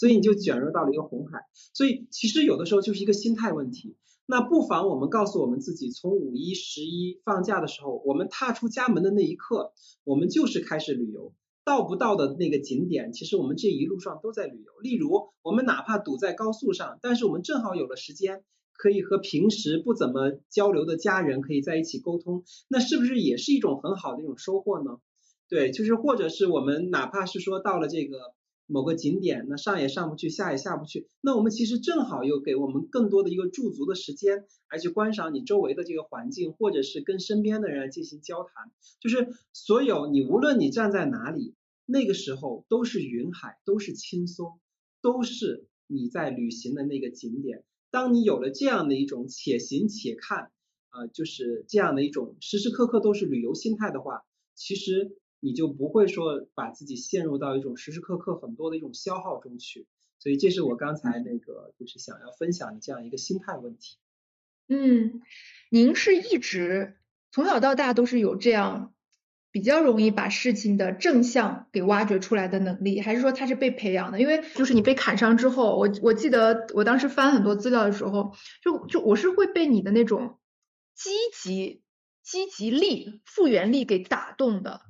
[0.00, 1.40] 所以你就卷入到了一个红海。
[1.74, 3.98] 所以其实有的时候就是一个心态问题。
[4.24, 11.34] 那不妨我们告诉我们自己，从五一、十一放假的时候，我们踏出家门的那一刻，我们就是开始旅游。
[11.62, 14.80] 到不到的那个景点，其实我们这一路上都在旅游。
[14.80, 24.98] 例如，我们哪怕堵在高速上，但是我们正好有了时间，可以和平时不怎么交流的家人可以在一起沟通，那是不是也是一种很好的一种收获呢？
[25.48, 28.16] 对，就是或者是我们哪怕是说到了这个
[28.70, 38.70] 某个景点，那上也上不去，下也下不去，那我们其实正好又给我们更多的一个驻足的时间，来去观赏你周围的这个环境，或者是跟身边的人进行交谈。
[39.00, 41.54] 就是所有你无论你站在哪里。
[41.92, 44.60] 那个时候都是云海，都是轻松，
[45.02, 47.64] 都是你在旅行的那个景点。
[47.90, 50.52] 当你有了这样的一种且行且看，
[50.92, 54.22] 呃，就是这样的一种时时刻刻都是旅游心态的话，
[54.54, 59.86] 其实你就不会说把自己陷入到一种时时刻刻很多的一种消耗中去。
[60.18, 63.96] 所以这是我刚才那个就是想要分享的这样一个心态问题。
[64.68, 65.22] 嗯，
[65.70, 66.96] 您是一直
[67.32, 68.94] 从小到大都是有这样。
[69.52, 74.20] 比较容易把事情的正向给挖掘出来的能力，还是说他是被培养的？
[74.20, 80.38] 因为就是你被砍伤之后，我我记得我当时翻很多资料的时候，就就我是会被你的那种
[80.94, 81.10] 积
[81.42, 81.82] 极
[82.22, 84.82] 积极力、复原力给打动的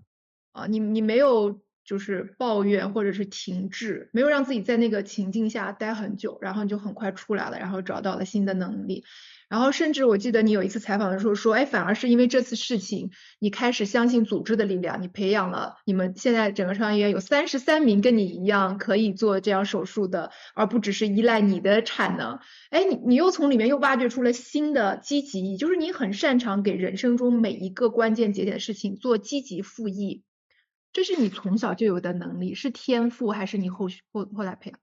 [0.53, 9.05] 啊，你你没有就是抱怨或者是停滞，没有让自己在那个情境下待很久，然后你就很快出来了，然后找到了新的能力。
[9.49, 13.11] 然后甚至我记得你有一次采访的时候说，哎，反而是因为这次事情，
[13.41, 22.39] 你开始相信组织的力量，你培养了你们现在整个商业院有三十三名跟你一样可以做这样手术的，而不只是依赖你的产能。
[22.71, 30.23] 哎，你你又从里面又挖掘出了新的积极，就是你很擅长给人生中每一个关键节点的事情做积极复议，
[30.93, 34.81] 这是你从小就有的能力，是天赋还是你后续后后来培养？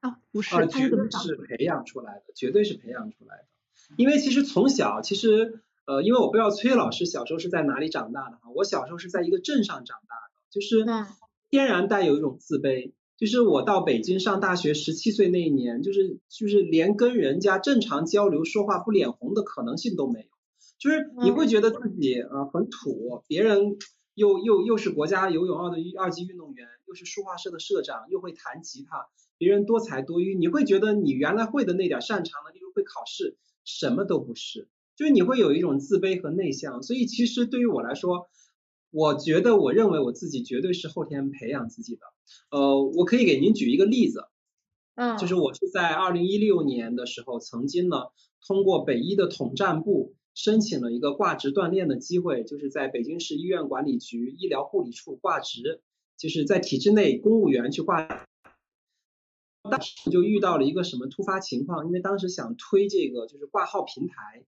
[0.00, 3.44] 啊，不是，绝对是培养出来的，绝对是培养出来的。
[3.96, 10.84] 因为其实从小，其实呃，因为我不知道崔老师小时候是在哪里长大的哈，我小时候是在一个镇上长大的，就是
[11.50, 20.28] 天然带有一种自卑，就是我到北京上大学十七岁那一年，就是就是连跟人家正常交流说话不脸红的可能性都没有，
[20.78, 23.78] 就是你会觉得自己呃很土，别人
[24.18, 29.06] 又又又是国家游泳奥的二级运动员，又是书画社的社长，又会弹吉他，
[29.38, 33.36] 别人多才多艺，你会觉得你原来会的那点擅长的，例如会考试。
[33.70, 38.26] 什么都不是，就是你会有一种自卑和内向，所以其实对于我来说，
[38.90, 42.00] 我觉得我认为我自己绝对是后天培养自己的。
[42.50, 44.24] 呃，我可以给您举一个例子，
[44.94, 48.04] 嗯，就是我是在二零一六年的时候，曾经呢
[48.46, 55.80] 通过北医的统战部申请了一个挂职锻炼的机会，就是在北京市医院管理局医疗护理处挂职，
[56.16, 58.06] 就是在体制内公务员去挂。
[59.68, 64.44] 当时就遇到了一个什么突发情况，因为当时想推这个就是挂号平台，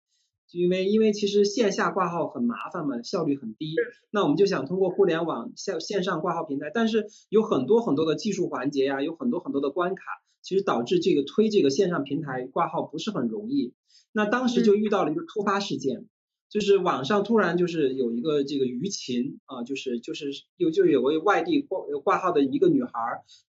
[0.47, 3.75] 就因为因为其实线下挂号很麻烦嘛，效率很低，
[4.13, 10.05] 那我们就想通过互联网线线上挂号平台，但是有很多很多的技术环节呀，有很多很多的关卡，
[10.41, 13.75] 其实导致这个推这个线上平台挂号不是很容易。
[14.13, 16.07] 那当时就遇到了一个突发事件。
[16.53, 22.91] 就是网上突然就是有一个这个舆情啊，就是就是有就有位外地挂挂号的一个女孩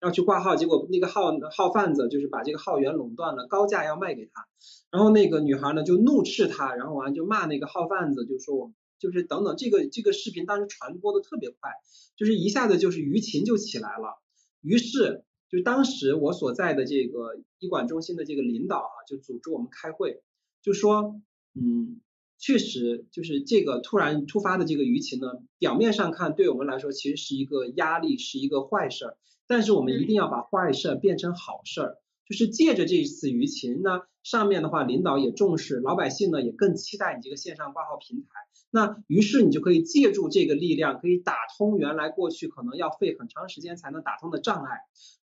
[0.02, 4.46] 要去挂号，结果那个号号贩子就是把这个号源垄断了，高价要卖给她，
[4.90, 11.70] 然后那个女孩呢就怒斥他，然后完就骂那个号贩子，就说我就是等等，这个这个视频当时传播的特别快，
[12.18, 14.20] 就是一下子就是舆情就起来了，
[14.60, 20.20] 于是就当时我所在的这个医管中心的这个领导啊，就组织我们开会，
[20.62, 21.20] 就说
[21.54, 22.00] 嗯。
[22.42, 25.26] 确实，就是这个突然突发的这个舆情呢，
[25.58, 29.18] 表面上看对我们来说其实是一个压力，是一个坏事儿。
[29.46, 38.28] 但是我们一定要把坏事儿变成好事儿，就是借着这一次舆情呢，上面的话领导也重视，老百姓呢也更期待你这个线上挂号平台。
[38.70, 44.78] 那于是你就可以借助这个力量，可以打通原来过去可能要费很长时间才能打通的障碍。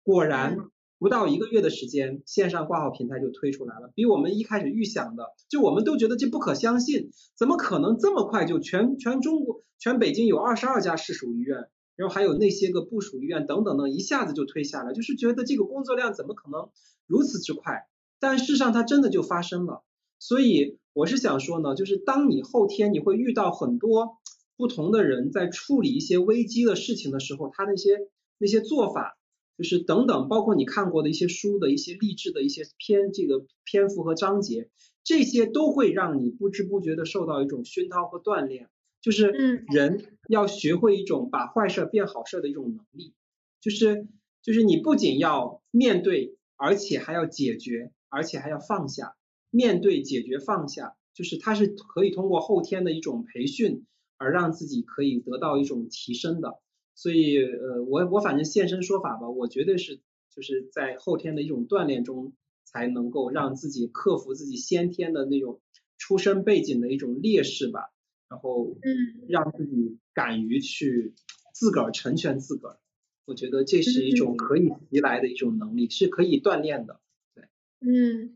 [0.04, 0.58] 果然。
[0.97, 16.69] 不到一个月的时间，线上挂号平台就推出来了，比我们一开始预想的，就我们都觉得这不可相信，怎么可能这么快就全全中国全北京有二十二家市属医院，然后还有那些个部属医院等等等，一下子就推下来，就是觉得这个工作量怎么可能
[17.08, 17.88] 如此之快？
[18.19, 19.84] 但事实上它真的就发生了，
[20.17, 24.17] 所以我是想说呢，就是当你后天你会遇到很多
[24.55, 27.99] 不同的人在处理一些危机的事情的时候，他那些
[28.38, 29.17] 那些做法。
[29.57, 34.69] 就是等等，包括你看过的一些书的一些励志的一些篇，这个篇幅和章节，
[35.03, 38.69] 这些都会让你不知不觉的受到一种熏陶和锻炼。
[39.01, 39.27] 就是
[39.71, 43.13] 人要学会一种把坏事变好事的一种能力。
[43.61, 44.07] 就是
[44.41, 49.15] 就是你不仅要面对，而且还要解决，而且还要放下。
[49.51, 53.85] 面对、解决、放下，就是它是可以通过后天的一种培训
[54.17, 56.59] 而让自己可以得到一种提升的。
[56.95, 59.99] 所以，呃，我我反正现身说法吧，我绝对是
[60.36, 65.62] 就是在后天的一种锻炼中，才能够让自己克服自己先天的那种
[65.97, 67.91] 出身背景的一种劣势吧，
[68.29, 71.13] 然后，嗯，让自己敢于去
[71.53, 72.79] 自个儿成全自个儿，
[73.25, 76.99] 我觉得这是一种可以袭来的一种能力，是可以锻炼的，
[77.34, 77.45] 对，
[77.81, 78.36] 嗯，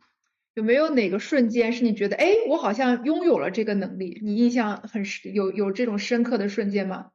[0.55, 7.11] 有没有哪个瞬间是你觉得，哎，我好像拥有了这个能力，你印象很深，有有这种深刻的瞬间吗？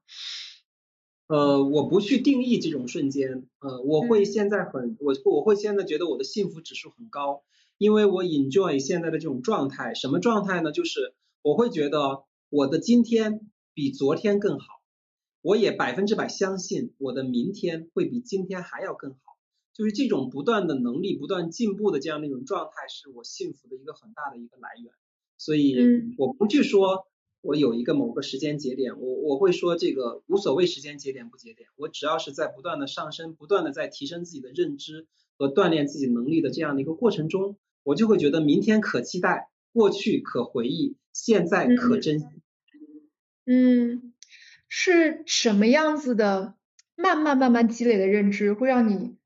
[1.26, 7.42] 呃，我不去定义这种瞬间，呃，我会现在很，我我会现在觉得我的幸福指数很高，
[7.78, 10.70] 因为我 enjoy 现在的这种状态，什么状态呢？
[10.70, 14.66] 就是我会觉得我的今天比昨天更好，
[15.40, 19.18] 我也百分之百相信我的明天会比今天还要更好，
[19.72, 24.92] 就是这种不断的能力不断进步的这样的一种状态，是我幸福的一个很大的一个来源，
[25.38, 25.74] 所以
[26.18, 27.06] 我不去说。
[27.44, 42.26] 我有一个某个时间节点，我我会说这个无所谓时间节点不节点，我只要是在不断的上升，不断的在提升自己的认知和锻炼自己能力的这样的一个过程中，我就会觉得明天可期待，过去可回忆，现在可珍惜。
[43.44, 44.14] 嗯，
[44.68, 46.54] 是什么样子的？
[46.96, 49.16] 慢慢慢慢积累的认知，会让你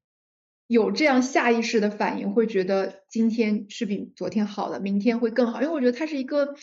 [0.67, 5.61] 有这样下意识的反应，会觉得今天是比昨天好的，明天会更好。
[5.61, 6.55] 因为我觉得它是一个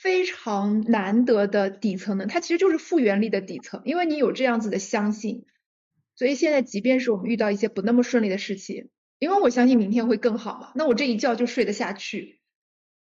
[0.00, 3.82] 非常难得的底层的，它其实就是复原力的底层。
[3.84, 5.44] 因为你有这样子的相信，
[6.14, 12.40] 所以现在即便是我们遇到一些不那么顺利的事情，因为我相信明天会更好嘛，那我这一觉就睡得下去。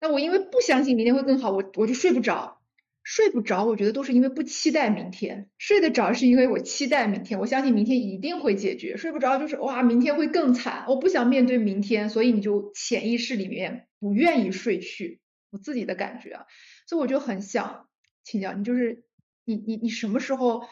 [0.02, 2.58] 那我因为不相信明天会更好，我我就睡不着。
[3.02, 8.98] 睡不着，我觉得都是因为不期待明天；睡得着是因为我期待明天，我相信明天一定会解决。
[8.98, 15.22] 睡不着就是哇，明天会更惨，我不想面对明天，所以你就潜意识里面不愿意睡去。
[15.50, 16.46] 我自己的感觉啊，
[16.90, 17.88] 所以我就很想
[18.24, 19.04] 请教你，就是
[19.46, 20.64] 你你你什么时候，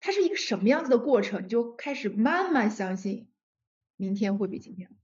[0.00, 3.28] 它是一个什么样子的过程，你就开始慢慢相信
[3.96, 4.94] 明天会比今天好？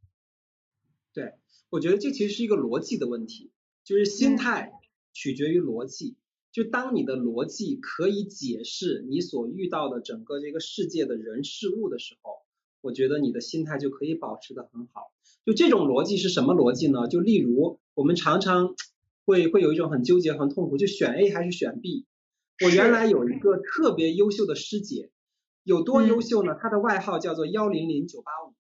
[1.12, 1.34] 对，
[1.68, 3.52] 我觉得这其实是一个逻辑的问题，
[3.84, 4.72] 就是心态
[5.12, 6.16] 取决于逻辑。
[6.50, 12.42] 就当你的逻辑可以解释你所遇到的整个这个世界的人事物的时候，
[12.80, 15.12] 我觉得你的心态就可以保持的很好。
[15.46, 17.06] 就这种逻辑是什么逻辑呢？
[17.06, 18.74] 就例如我们常常
[19.30, 22.04] 会会有一种很纠结、很痛苦，就选 A 还是选 B。
[22.64, 25.12] 我原来有一个特别优秀的师姐，
[25.62, 26.56] 有多优秀呢？
[26.60, 28.54] 她的外号叫做幺零零九八五，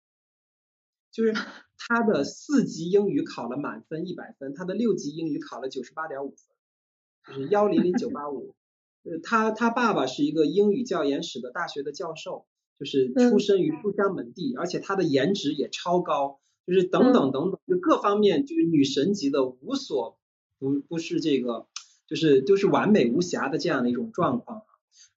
[1.12, 1.34] 就是
[1.80, 7.36] 她的四级英语考了满分一百分，她的六级英语考了九十八点五分。
[7.36, 8.56] 就是幺零零九八五，
[9.04, 12.46] 呃，他他爸爸是一个英语教研室的大学的教授，
[12.80, 20.17] 就是出身于书香门第，而且她的颜值也超高，就是等等等等，就各方面就是女神级的，无所
[20.60, 21.68] 不不是这个，
[22.08, 24.64] 就是就是完美无瑕的这样的一种状况，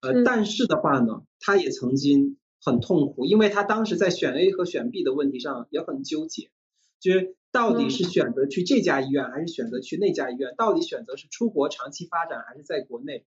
[0.01, 6.49] 呃，但是的话呢，他也曾经很痛苦，因为他当时在选 A 和选 B 的问题上也很纠结，
[6.99, 7.35] 就是。
[7.53, 10.55] 到底是选择去这家医院，还是选择去那家医院？
[10.57, 13.25] 到底选择是出国长期发展，还是在国内？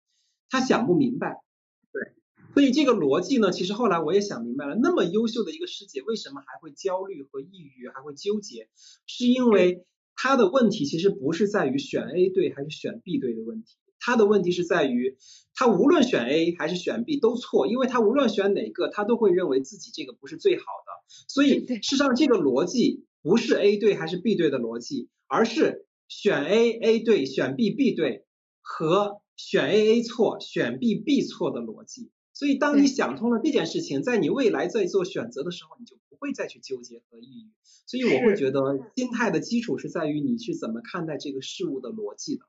[0.48, 1.42] 他想不明白。
[1.90, 2.12] 对，
[2.54, 4.76] 所以这个逻辑呢，其实后来我也想明白了。
[4.76, 8.68] 那么优秀的一个师姐，为什么还会焦虑和抑郁，还会纠结？
[9.06, 9.84] 是因为
[10.16, 15.16] 她的问题其实不是在于选 A 对还是选 B 对的问题，他的问题是在于
[15.54, 21.24] 他无论选 A 还是选 B 都错，因为他无论选哪个，他都会认为自己这个不是最好的。
[21.28, 23.04] 所以事实上这个逻辑。
[23.24, 28.24] 不是 A 对还是 B 对的逻辑，而是选 A A 对，选 B B 对
[28.60, 32.10] 和选 A A 错，选 B B 错的逻辑。
[32.42, 37.52] 所以当你想通了这件事情，在你未来在做选择的时候，你就不会再去纠结和抑郁。
[37.86, 42.44] 所以我会觉得心态的基础是在于你是怎么看待这个事物的逻辑的。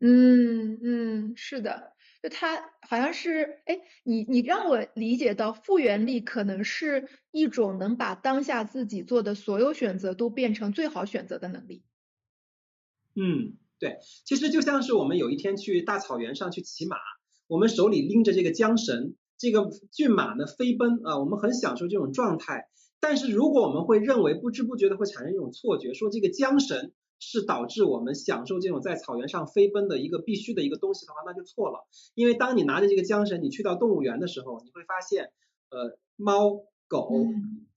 [0.00, 1.92] 嗯嗯，是的。
[2.22, 11.82] 就他好像是，哎，你你让我理解到复原力可能是一种能把当下自己做的所有选择都变成最好选择的能力。
[13.14, 16.96] 嗯，对，其实就像是我们有一天去大草原上去骑马，
[17.50, 22.68] 我们手里拎着这个缰绳，这个骏马呢飞奔啊，我们很享受这种状态。
[23.00, 26.92] 但是如果我们会认为不知不觉的会产生一种错觉，说这个缰绳。
[27.22, 31.86] 是导致我们享受这种在草原上飞奔的一个必须的一个东西的话，那就错了。
[32.14, 35.30] 因为当你拿着这个缰绳，你去到动物园的时候，你会发现，
[35.68, 37.10] 呃，猫、狗、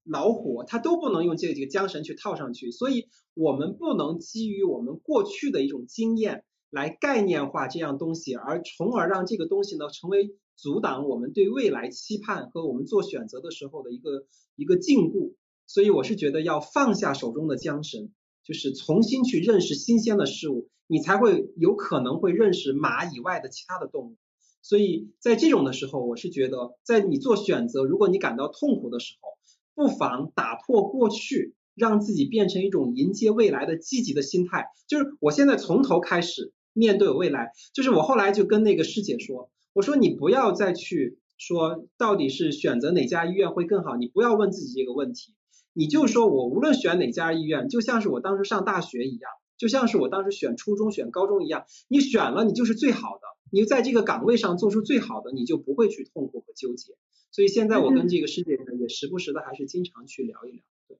[0.05, 2.71] 老虎，它都不能用这个这个缰绳去套上去。
[2.71, 15.36] 所以，我们不能基于我们过去的一种经验来概念化这样东西，而从而让这个东西呢成为阻挡我们对未来期盼和我们做选择的时候的一个一个禁锢。
[15.67, 18.11] 所以，我是觉得要放下手中的缰绳。
[18.45, 24.17] 就是重新去认识新鲜的事物，你才会有可能会认识马以外的其他的动物。
[24.61, 29.30] 所以在这种的时候，我是觉得，在你做选择，如果你感到痛苦的时候，
[29.76, 34.65] 不妨打破过去，让自己变成一种迎接未来的积极的心态。
[34.88, 37.51] 就是我现在从头开始面对未来。
[37.74, 45.36] 就是我后来就跟那个师姐说，我说你不要再去说到底是选择哪家医院会更好，你不要问自己这个问题。
[45.74, 53.21] 你就说，我无论选哪家医院，就像是我当时上大学一样，就像是我当时选初中、选高中一样，你选了，你就是最好的，
[53.51, 56.93] 你在这个岗位上做出最好的，你就不会去痛苦和纠结。
[57.32, 60.61] 所以现在我跟这个师姐呢，也时不时的还是经常去聊一聊。
[60.88, 60.97] 对。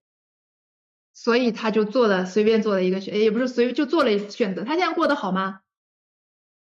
[1.14, 4.64] 所以他就做了随便做了一个选，也不是随就做了选择。
[4.64, 5.60] 他现在过得好吗？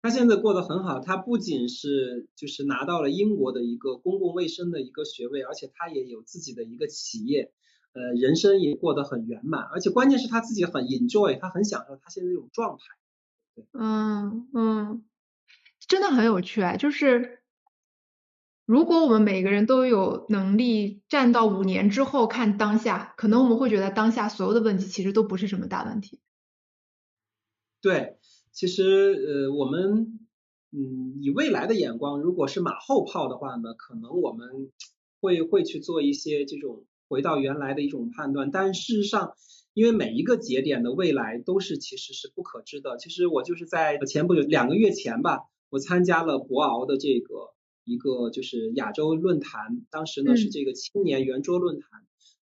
[0.03, 7.53] 他现在过得很好，他不仅是就是拿到了英国的一个公共卫生的一个学位，而且他也有自己的一个企业。
[7.93, 12.83] 呃，人生也过得很圆满，而且关键是他自己很 enjoy，他很享受他现在这种状态。
[13.71, 15.05] 嗯嗯，
[15.87, 17.43] 真的很有趣哎，就是
[18.65, 26.19] 如果我们每个人都有能力站到五年之后看当下，可能我们会觉得当下所有的问题其实都不是什么大问题。
[27.79, 28.17] 对，
[28.53, 30.19] 其实呃我们
[30.71, 34.71] 嗯以未来的眼光，如果是马后炮的话呢，可能我们
[35.19, 39.33] 会会去做一些这种回到原来的一种判断，但事实上。
[39.75, 42.97] 因为每一个节点的未来都是其实是不可知的。
[42.99, 45.39] 其实我就是在前不久两个月前吧，
[45.71, 51.89] 我参加了博鳌的这个一个就是亚洲论坛，当时呢是这个青年圆桌论坛，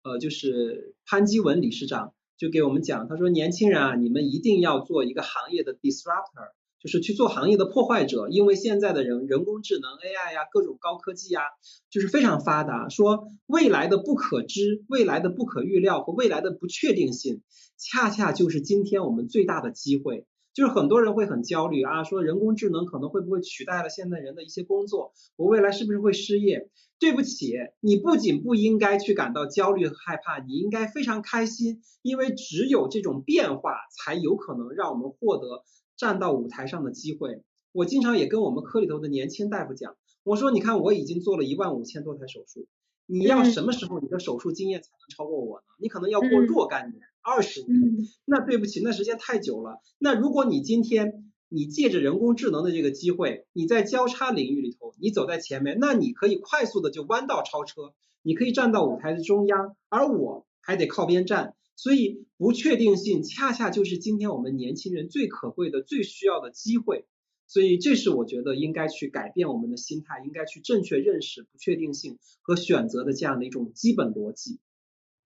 [0.01, 6.53] 呃，就是潘基文理事长就给我们讲，他说年轻人啊，你们一定要做一个行业的 disruptor。
[6.81, 11.41] 就是去做行业的破坏者，因为现在的人人工智能 AI 呀，各种高科技呀，
[11.89, 12.87] 就是非常发达。
[12.87, 17.41] 说未来的不可知、未来的不可预料和未来的不确定性，
[17.77, 20.25] 恰恰就是今天我们最大的机会。
[20.59, 26.69] 就是很多人会很焦虑啊，说人工智能可能会不会取代了现在人的一些工作，我未来是不是会失业？
[26.99, 35.63] 对不起，你不仅不应该去感到焦虑和害怕，你应该非常开心，因为只有这种变化，才有可能让我们获得。
[35.95, 37.41] 站到舞台上的机会，
[37.71, 42.67] 我经常也跟我们科里头的年轻大夫讲，我说你看我已经做了一万五千多台手术，
[43.05, 45.63] 你要什么时候你的手术经验才能超过我呢？
[45.79, 49.81] 你可能要过若干年、二十年，那对不起，那时间太久了。
[49.97, 61.55] 那如果你今天你借着人工智能的这个机会，你在交叉领域里头，你走在前面，那你可以快速的就弯道超车，你可以站到舞台的中央，而我还得靠边站。
[61.75, 67.05] 所以不确定性恰恰就是今天我们年轻人最可贵的、最需要的机会。
[67.47, 74.59] 所以这是我觉得应该去改变我们的心态，应该去正确认识不确定性和选择的这样的一种基本逻辑。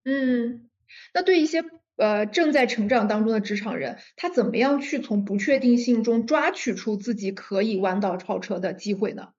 [0.05, 0.69] 嗯，
[1.13, 1.63] 那对一些
[1.95, 9.29] 呃正在成长当中的职场人，他怎么样去从不确定性中抓取出自己可以弯道超车的机会呢？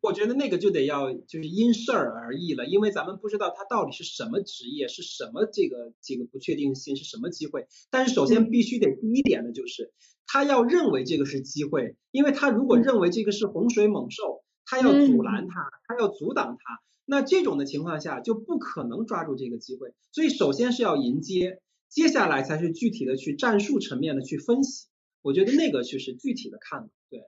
[0.00, 7.66] 我觉得那个就得要就是因事儿而异了，因为咱们不知道他到底是什么职业，是什么这个这个不确定性是什么机会。
[7.90, 9.92] 但是首先必须得第一点呢就是
[10.24, 16.78] 他要认为这个是机会，因为他如果认为这个是洪水猛兽，他要阻拦他，他要阻挡他，
[17.10, 19.94] 那这种的情况下就不可能抓住这个机会。
[20.12, 24.88] 所以首先是要迎接，接下来才是具体的去战术层面的去分析。
[25.22, 27.22] 我觉得那个就是具体的看，对。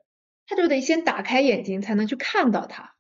[0.47, 2.95] 他就得先打开眼睛，才能去看到它。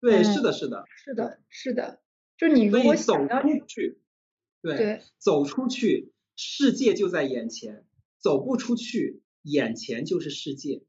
[0.00, 2.00] 对，是的，是的，是的，是的。
[2.36, 4.00] 就你如果走出去，
[4.62, 7.84] 对，走出去，世界就在眼前；
[8.18, 10.82] 走不出去，眼前就是世界。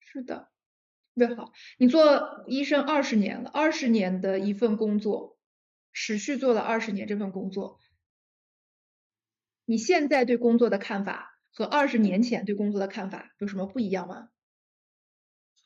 [0.00, 0.48] 是的，
[1.14, 1.52] 特别好。
[1.78, 5.38] 你做医生二十年了，二十年的一份工作，
[5.92, 7.78] 持续做了二十年这份工作，
[9.64, 14.28] 你现在对工作的看法和二十年前对工作的看法有什么不一样吗？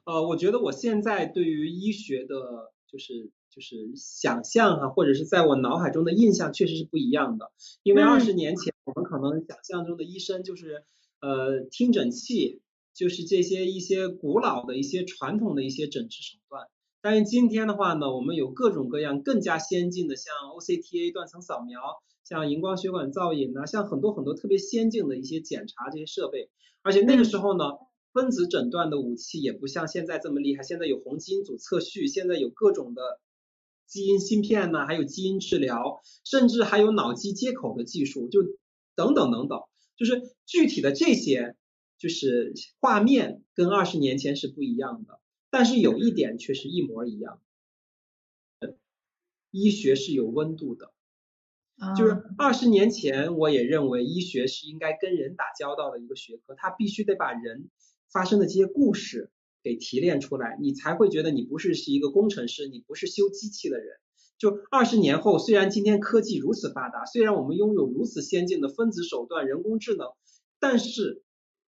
[0.04, 7.52] 呃，我觉得我现在对于医学的，就是就是想象哈，或者是在我脑海中的印象确实是不一样的。
[7.82, 10.84] 因为二十年前我们可能想象中的医生就是
[11.20, 12.62] 呃听诊器，
[12.98, 16.66] 就是这些一些古老的一些传统的一些诊治手段。
[17.00, 21.80] 但是今天的话呢，我们有各种各样更加先进的，像 OCTA 断层扫描，
[22.24, 26.50] 像荧光血管造影啊，像很多很多特别先进的一些检查这些设备。
[26.82, 27.64] 而且那个时候呢。
[28.10, 33.20] 分子诊断的武器也不像现在这么厉害，现在有红基因组测序，现在有各种的
[33.86, 38.40] 基因芯片呢，还有基因治疗，甚至还有脑机接口的技术，就
[38.96, 39.60] 等等等等，
[39.96, 41.54] 就是具体的这些，
[41.98, 45.20] 就是画面跟二十年前是不一样的，
[45.50, 47.42] 但是有一点却是一模一样，
[49.50, 50.92] 医学是有温度的，
[51.96, 57.68] 就是二十年前我也认为医学是应该跟人打交道的一个学科，它必须得把人。
[58.10, 59.30] 发生的这些故事
[59.62, 63.98] 给提炼出来，你才会觉得你不是是一个工程师，你不是修机器的人。
[64.38, 70.08] 就二十年后，虽然今天科技如此发达，虽然我们拥有如此先进的分子手段、人工智能，
[70.58, 71.22] 但是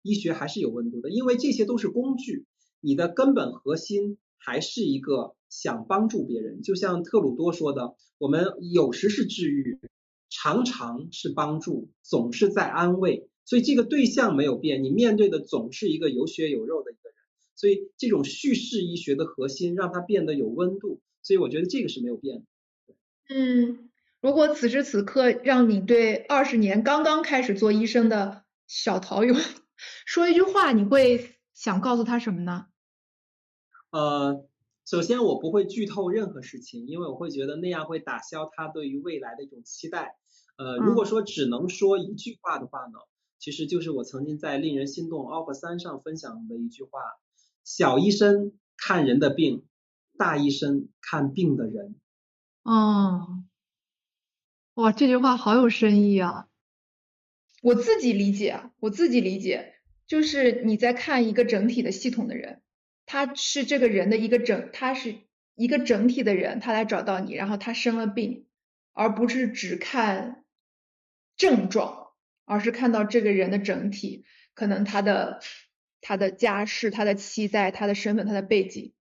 [0.06, 2.46] 医学还是有温度的，因为这些都是工具，
[2.80, 6.62] 你的根本核心还是一个想帮助别人。
[6.62, 9.80] 就像特鲁多说的，我们有时是治愈，
[10.30, 13.28] 常常是帮助，总是在安慰。
[13.46, 17.16] 所以这个对象没有变，你面对的总是一个有血有肉的一个人，
[17.56, 22.44] 所以这种叙事医学的核心让它变得有温度，所以我觉得这个是没有变的。
[23.30, 23.90] 嗯，
[24.22, 29.34] 如果此时此刻让你对二十年刚刚开始做医生的小陶友
[30.06, 32.68] 说一句话，你会想告诉他什么呢？
[33.90, 34.48] 呃，
[34.86, 40.16] 首先我不会剧透任何事情，因为我会觉得那样会打消他对于未来的一种期待。
[40.58, 43.00] 呃，如果说只能说一句话的话呢？
[43.38, 47.02] 其实就是我曾经在令人心动 Offer 三上分享的一句话：
[47.64, 49.66] 小医生看人的病，
[50.18, 52.00] 大医生看病的人。
[52.64, 53.44] 哦，
[54.76, 56.48] 哇，这句话好有深意啊！
[57.62, 59.75] 我自己理解啊，我自己理解
[60.08, 62.62] 就是你在看一个整体的系统的人，
[63.06, 65.16] 他是这个人的一个整，他是
[65.56, 68.46] 一个整体的人，他来找到你，然后他生了病，
[68.94, 70.44] 而不是只看
[71.38, 72.10] 症状，
[72.46, 75.40] 而是看到这个人的整体，可能他的
[76.02, 78.94] 他的家世、他的期待、他的身份、他的背景。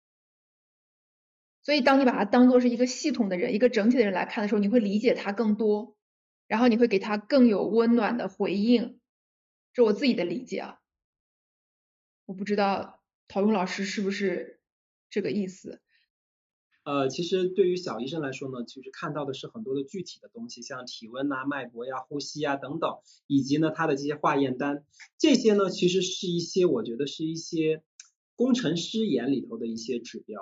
[1.62, 5.96] 所以，当你把他当做是一个系统的人、一个整体的人来看的时候，你会理解他更多，
[6.46, 9.00] 然后你会给他更有温暖的回应。
[9.72, 10.78] 这我自己的理解啊，
[12.26, 14.60] 我不知道陶勇老师是不是
[15.10, 15.80] 这个意思。
[16.84, 24.84] 呃，其实对于小医生来说呢，就是看到的是很多的具体的东西，像体温呐、脉搏呀、呼吸呀等等，以及呢他的这些化验单，
[25.18, 27.82] 这些呢其实是一些我觉得是一些
[28.36, 30.40] 工程师眼里头的一些指标。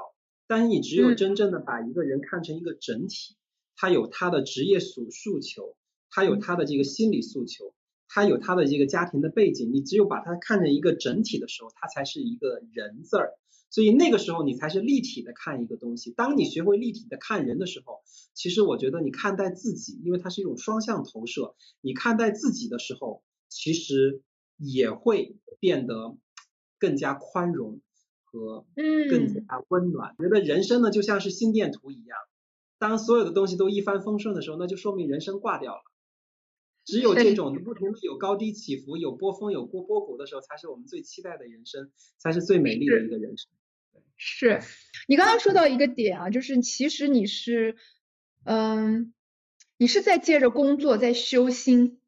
[0.48, 3.36] 但是你只有真正的把一个人看成一个整体，
[3.76, 5.76] 他有他的职业诉诉求，
[6.10, 7.72] 他有他的这个心理诉求，
[8.12, 13.32] 他有他的这个家庭的背景，你只有把他看成一个整体的时候，他才是一个人字儿。
[13.70, 16.10] 所以那个时候你才是立体的看一个东西。
[16.12, 18.02] 当你学会立体的看人的时候，
[18.34, 24.22] 其实我觉得你看待自己，因为它是一种双向投射，你看待自己的时候，其实
[24.58, 26.16] 也会变得
[26.78, 27.80] 更加宽容。
[28.24, 28.64] 和
[29.10, 32.16] 更加温暖，觉得人生呢就像是心电图一样，
[32.78, 35.82] 当所有的东西都一帆风顺的时候，那就说明人生挂掉了。
[36.84, 43.50] 只有这种不停的有高低起伏、有波峰、有波波谷的时候，才是我们最期待的人生，才是最美丽的一个人生。
[44.16, 44.60] 是
[45.08, 47.76] 你刚刚说到一个点啊，就是其实你是，
[48.44, 49.12] 嗯，
[49.76, 51.98] 你是在借着工作在修心。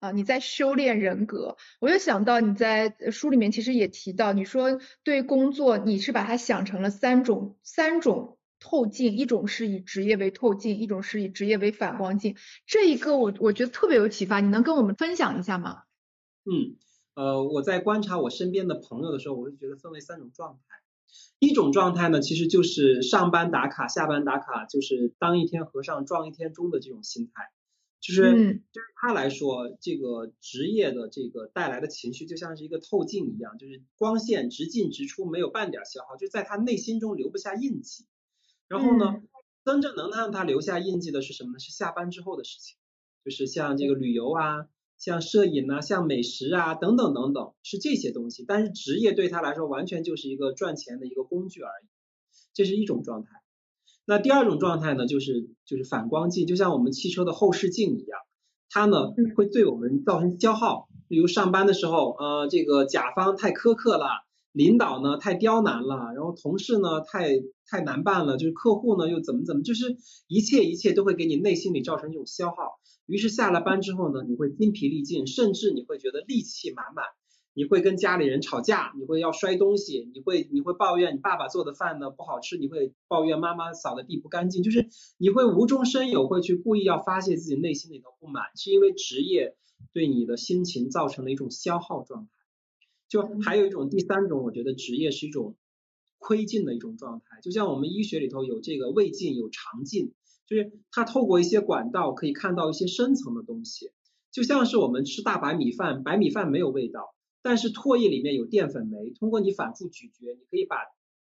[0.00, 12.36] 啊，你在修炼人格，我又想到你在书里面其实也提到，你说对工作你是把它想成了三种三种透镜，一种是以职业为透镜，一种是以职业为反光镜。
[12.66, 15.82] 这一个我我觉得特别有启发，你能跟我们分享一下吗？
[16.44, 16.76] 嗯，
[17.14, 20.76] 呃，我在观察我身边的朋友的时候，我是觉得分为三种状态。
[21.40, 27.50] 一种状态呢，其实就是上班打卡，下班打卡，就是当一天和尚撞一天钟的这种心态。
[28.00, 38.06] 就是对于他来说，这个职业的这个带来的情绪就像是一个透镜一样，就是光线直进直出，没有半点消耗，就在他内心中留不下印记。
[38.70, 39.16] 然后呢，
[39.64, 41.58] 真正能让他留下印记的是什么呢？
[41.58, 42.76] 是下班之后的事情，
[43.24, 48.44] 就是像这个旅游啊，像摄影啊，像美食啊等等等等，是这些东西。
[48.46, 51.88] 但是职业对他来说完全就是一个赚钱的一个工具而已，
[52.54, 53.30] 这是一种状态。
[54.04, 58.20] 那第二种状态呢，就是就是反光镜，就像我们汽车的后视镜一样，
[58.68, 60.88] 它呢会对我们造成消耗。
[61.08, 64.06] 比如上班的时候，呃，这个甲方太苛刻了，
[64.52, 67.30] 领导呢太刁难了，然后同事呢太
[67.70, 69.96] 太难办了，就是客户呢又怎么怎么，就是
[70.26, 72.80] 一切一切都会给你内心里造成一种消耗。
[73.06, 77.04] 于是下了班之后呢，你会筋疲力尽，甚至你会觉得戾气满满。
[77.52, 89.56] 你会跟家里人吵架，你会要摔东西，你会你会抱怨你爸爸做的饭呢不好吃，你会抱怨妈妈扫的地不干净，就是你会无中生有会去故意要发泄自己内心里的不满，是因为职业
[89.92, 92.30] 对你的心情造成了一种消耗状态。
[93.08, 95.56] 就还有一种第三种，我觉得职业是一种
[96.20, 100.12] 窥镜的一种状态，就像我们医学里头有这个胃镜有肠镜，
[100.46, 103.90] 就是它透过一些管道可以看到一些深层的东西，
[104.30, 107.14] 就像是我们吃大白米饭，白米饭没有味道。
[107.42, 110.76] 但是唾液里面有淀粉酶，通过你反复咀嚼，你可以把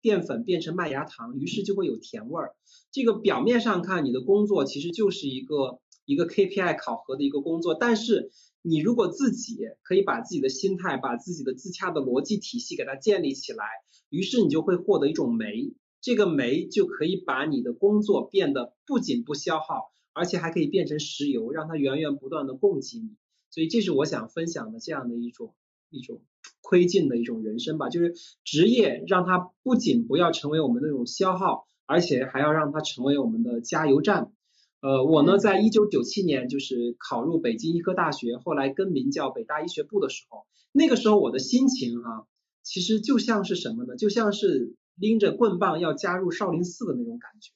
[0.00, 2.54] 淀粉变成麦芽糖，于是就会有甜味儿。
[2.92, 8.30] 这个表面上看，你的工作其实就是一个一个 KPI 考核的一个工作，但是
[8.68, 13.64] 你如果自己可以把自己的心态、把自己的自洽的逻辑体系给它建立起来，
[14.10, 23.16] 于是你就会获得一种酶，这个酶就可以把你的工作变得不仅不消耗，而且还可以变成石油，让它源源不断的供给你。
[23.50, 25.54] 所以这是我想分享的这样的一种。
[25.88, 26.20] 一种
[26.62, 28.12] 窥镜的一种人生吧，就是
[28.42, 34.32] 职业让它不仅不要成为我们那种消耗，而且还要让它成为我们的加油站。
[34.80, 42.26] 呃，我呢，在一九九七年就是考入北京医科大学，后来更名叫北大医学部的时候，那个时候我的心情哈，
[42.62, 43.96] 其实就像是什么呢？
[43.96, 47.52] 就像是拎着棍棒要加入少林寺的那种感觉，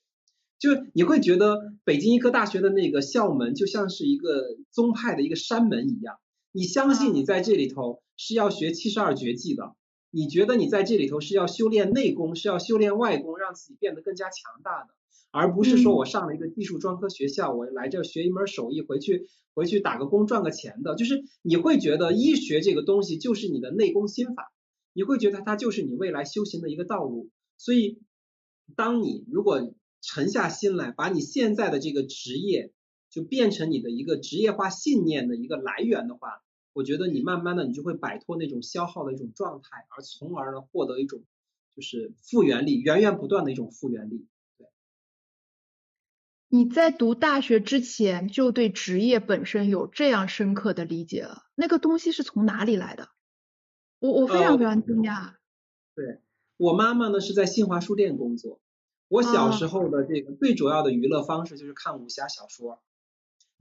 [0.58, 6.16] 就你会觉得北京医科大学的那个校门就像是一个宗派的一个山门一样。
[6.52, 9.76] 你相信你在这里头是要学七十二绝技的，
[10.10, 14.88] 你觉得你在这里头是要修炼内功，是要修炼外功，让自己变得更加强大的，
[15.30, 20.94] 而不是说我上了一个技术专科学校，我来这学一门手艺，回去回去打个工赚个钱的。
[20.94, 24.52] 就是你会觉得医学这个东西就是你的内功心法，
[24.92, 27.30] 你会觉得它就是你未来修行的一个道路。
[27.56, 28.00] 所以，
[28.76, 32.72] 当你如果沉下心来，把你现在的这个职业。
[33.12, 41.24] 就变成你的一个职业化信念的一个来源的话，我觉得你慢慢的你就会摆脱那种消耗的一种状态，而从而呢获得一种
[41.74, 44.28] 就是复原力，源源不断的一种复原力。
[46.50, 46.58] 对。
[46.58, 53.08] 你在读大学之前就对职业本身有这样深刻的理解了，那个东西是从哪里来的？
[54.00, 55.34] 我我非常非常惊讶。
[55.94, 56.20] 对
[56.56, 58.60] 我妈妈呢是在新华书店工作，
[59.08, 62.82] 我小时候的这个最主要的娱乐方式就是看武侠小说，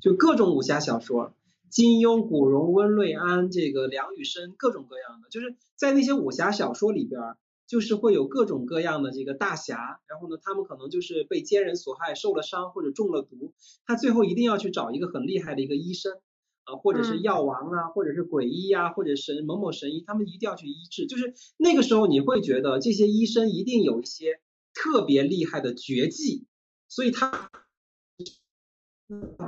[0.01, 1.33] 就各种武侠小说。
[1.69, 7.21] 金庸、古龙、温瑞安，这个梁羽生，各种各样的，就是在那些武侠小说里边，
[7.69, 13.53] 就是会有各种各样的这个大侠，然后呢，他们可能就是被奸人所害，受了伤或者中了毒，
[13.85, 16.19] 他最后一定要去找一个很厉害的一个医生，
[16.63, 24.41] 啊，或者是药王啊，或者是鬼医呀，或者神某某神医，他们一定要去医治，就是那个时候你会觉得这些医生一定有一些
[24.73, 26.47] 特别厉害的绝技，
[26.89, 27.49] 所以他。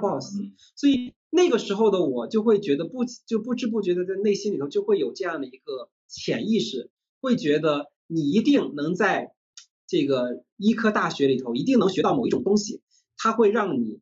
[0.01, 0.33] boss，
[0.75, 9.33] 所以那个时候的我就会觉得不就不知不觉的在内心里头就会有这样的一个潜意识，会觉得你一定能在
[9.87, 12.81] 这个医科大学里头一定能学到某一种东西，
[13.17, 13.99] 它会让你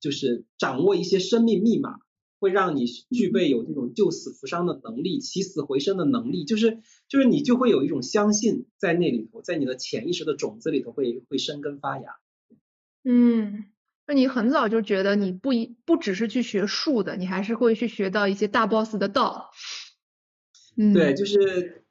[0.00, 1.96] 就是掌握一些生命密码，
[2.38, 12.16] 会让你具备有这种救死扶伤的能力、起死回生的能力，就是就是你就会有一种相信在那里头，在你的潜意识的种子里头会会生根发芽。
[13.04, 13.64] 嗯。
[14.04, 19.52] 那你很早就觉得你不一不只是去学术的，你还是会去学到一些大 boss 的道。
[20.76, 21.81] 嗯，对，就是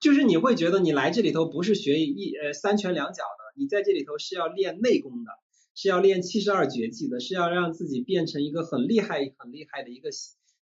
[0.00, 5.30] 就是你会觉得你来这里头不是学一呃三拳两脚的，你在这里头是要练内功的，
[5.74, 10.10] 是要练七十二绝技的，是要让自己变成一个很厉害很厉害的一个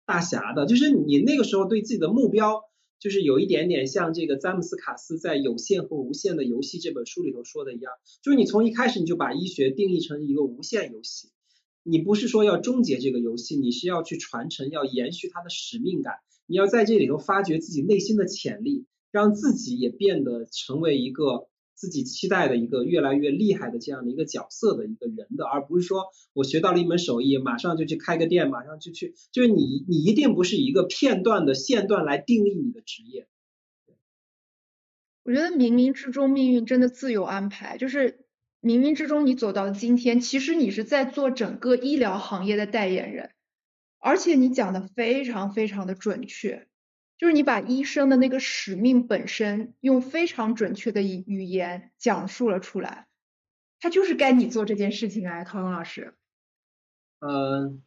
[0.07, 0.67] 大侠的。
[0.67, 2.63] 就是你那个时候对自己的目标。
[3.01, 11.29] 就是有一点点像这个詹姆斯卡斯在《有限和无限的游戏》这本书里头说的一样，就是你从一开始你就把医学定义成一个无限游戏，
[11.83, 16.15] 你不是说要终结这个游戏，你是要去传承，要延续它的使命感，
[16.47, 21.49] 你要在这里头发掘自己内心的潜力，让自己也变得成为一个。
[21.77, 33.27] 自己期待的一个越来越厉害的这样的一个角色的一个人的，而不是说我学到了一门手艺，马上就去开个店，马上就去，就是你你一定不是一个片段的线段来定义你的职业。
[35.25, 38.25] 我觉得冥冥之中命运真的自有安排，就是
[38.63, 43.33] 冥冥之中你走到今天，其实你是在做整个医疗行业的代言人，
[43.99, 46.69] 而且你讲的非常非常的准确。
[47.17, 53.07] 就是你把医生的那个使命本身用非常准确的语语言讲述了出来，
[53.79, 56.15] 他就是该你做这件事情啊，陶勇老师。
[57.21, 57.83] 嗯，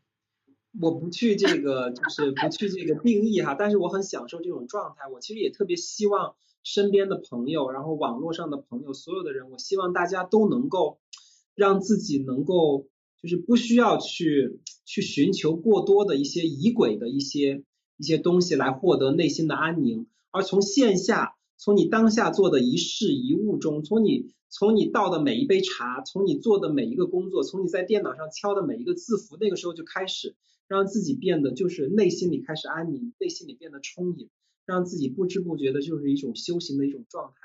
[0.80, 5.08] 我不去这个，就是不去这个定义哈，但是我很享受这种状态。
[5.12, 11.00] 我其实也特别希望身边的朋友，然后网络上的朋友，所有的人，我希望大家都能够
[11.54, 12.88] 让自己能够，
[13.22, 17.64] 就是不需要去去寻求过多的一些疑鬼的一些。
[17.98, 30.36] 一些东西来获得内心的安宁，而从线下，从你当下做的一事一物中，从你从你倒的每一杯茶，从你做的每一个工作，从你在电脑上敲的每一个字符，那个时候就开始
[30.68, 34.30] 让自己变得就是内心里开始安宁，内心里变得充盈，
[34.66, 37.36] 让自己不知不觉的就是一种修行的一种状态。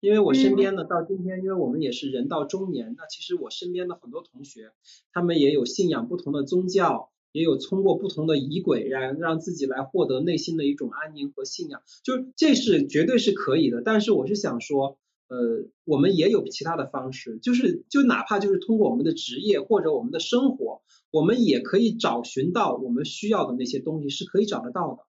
[0.00, 4.70] 因为我身边呢，到今天，因为我们也是人到中年，那其实我身边的很多同学，
[5.12, 7.10] 他们也有信仰不同的宗教。
[7.32, 13.82] 也有通过不同的仪轨，让让自己来获得内心的一种安宁和信仰，就这是绝对是可以的。
[13.84, 14.98] 但是我是想说，
[15.28, 25.04] 呃，我们也有其他的方式，就是就哪怕就是通过我们的职业或者我们的生活，我们也可以找寻到我们需要的那些东西，是可以找得到的。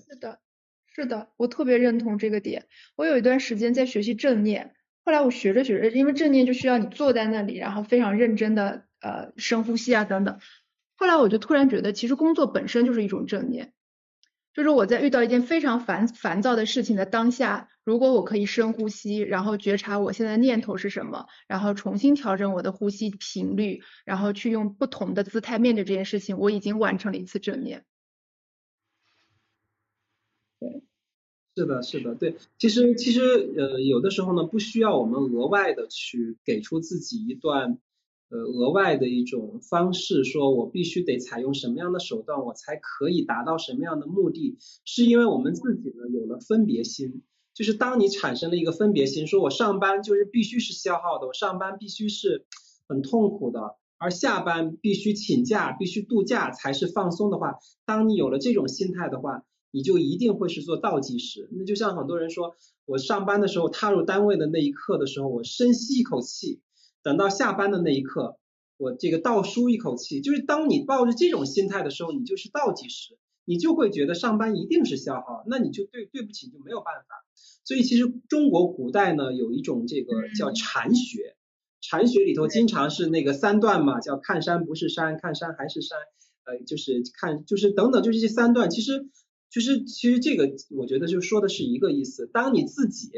[0.00, 0.38] 是的，
[0.86, 2.66] 是的，我特别认同这个点。
[2.96, 10.38] 我有一段时间在学习正念，后来我学着学着，因为正念就需要你坐在那里，然后非常认真的呃深呼吸啊等等。
[10.98, 13.72] 后来我就突然觉得，其实工作本身就是一种正念，
[14.52, 27.84] 就是我在遇到一件非常烦烦躁的事情的当下，如果我可以深呼吸，然后觉察我现在念头是什么，然后重新调整我的呼吸频率，然后去用不同的姿态面对这件事情，我已经完成了一次正念。
[30.58, 30.82] 对，
[31.54, 33.22] 是的，是的，对，其实其实
[33.56, 37.78] 呃有的时候呢，不需要我们额外的去给出自己一段。
[38.30, 47.22] 呃，额外的一种方式，说我必须得采用什么样的手段，我才可以达到什么样的目的，是因为我们自己呢有了分别心，
[47.54, 52.44] 就是当你产生了一个分别心，说我上班就是必须是消耗的，我上班必须是
[52.86, 57.54] 很痛苦的，而下班必须请假，必须度假才是放松的话，
[57.86, 61.48] 当你有了这种心态的话，你就一定会是做倒计时。
[61.52, 66.60] 那就像很多人说，我上班的时候踏入单位的那一刻的时候，我深吸一口气。
[67.08, 68.36] 等到下班的那一刻，
[68.76, 77.24] 我这个倒舒一口气，就是当你抱着这种心态的时候，你就是倒计时，你就会觉得上班一定是消耗，那你就对对不起就没有办法。
[77.64, 81.34] 所以其实中国古代呢有一种这个叫禅学，
[81.80, 85.96] 禅学里头经常是那个三段嘛，叫看山不是山，看山还是山，
[86.44, 89.08] 呃，就是看就是等等，就是这三段，其实
[89.48, 93.10] 其实其实这个我觉得就说的是一个意思，当你自己。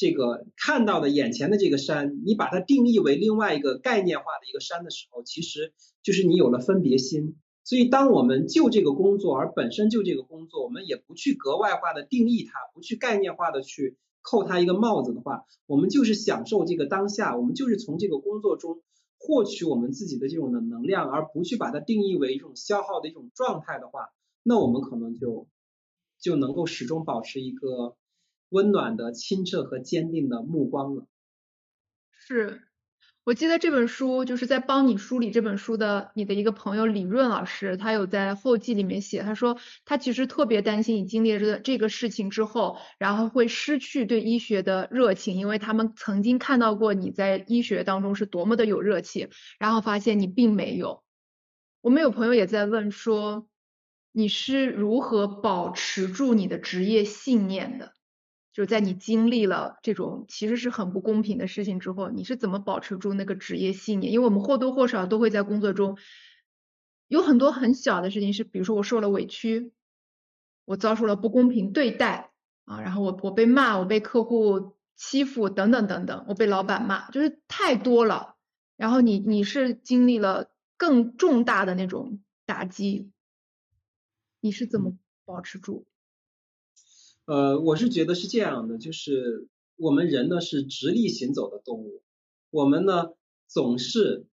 [0.00, 7.36] 这个看到的眼前的这个山，你把它定义为另外一个概念化的一个山的时候，其实就是你有了分别心。
[7.64, 18.80] 所以，当我们就这个工作而本身就这个工作，我们也不去格外化的定义它，不去概念化的去扣它一个帽子的话，我们就是享受这个当下，我们就是从这个工作中
[19.18, 24.08] 获取我们自己的这种的能量，而不去把它定义为一种消耗的一种状态的话，
[24.42, 25.46] 那我们可能就
[26.18, 27.98] 就能够始终保持一个。
[28.50, 31.06] 温暖的、清澈和坚定的目光了。
[32.12, 32.62] 是，
[33.24, 51.02] 我记得这本书就是在帮你梳理这本书的你的一个朋友李润老师，他有在后记里面写，他说他其实特别担心你经历了这个这个事情之后，然后会失去对医学的热情，因为他们曾经看到过你在医学当中是多么的有热情，然后发现你并没有。
[51.80, 53.48] 我们有朋友也在问说，
[54.12, 57.92] 你是如何保持住你的职业信念的？
[58.52, 64.12] 就在你经历了这种其实是很不公平的事情之后，你是怎么保持住那个职业信念？
[64.12, 65.96] 因为我们或多或少都会在工作中
[67.06, 69.72] 有很多很小的事情，是比如说我受了委屈，
[70.64, 72.32] 我遭受了不公平对待
[72.64, 78.36] 啊，然后我我被骂，我被客户欺负等等等等，我被老板骂，就是太多了。
[78.76, 83.10] 然后你你是经历了更重大的那种打击，
[84.40, 85.86] 你是怎么保持住？
[87.30, 92.02] 呃，我是觉得是这样的，就是我们人呢是直立行走的动物，
[92.50, 93.10] 我们呢
[93.46, 94.26] 总是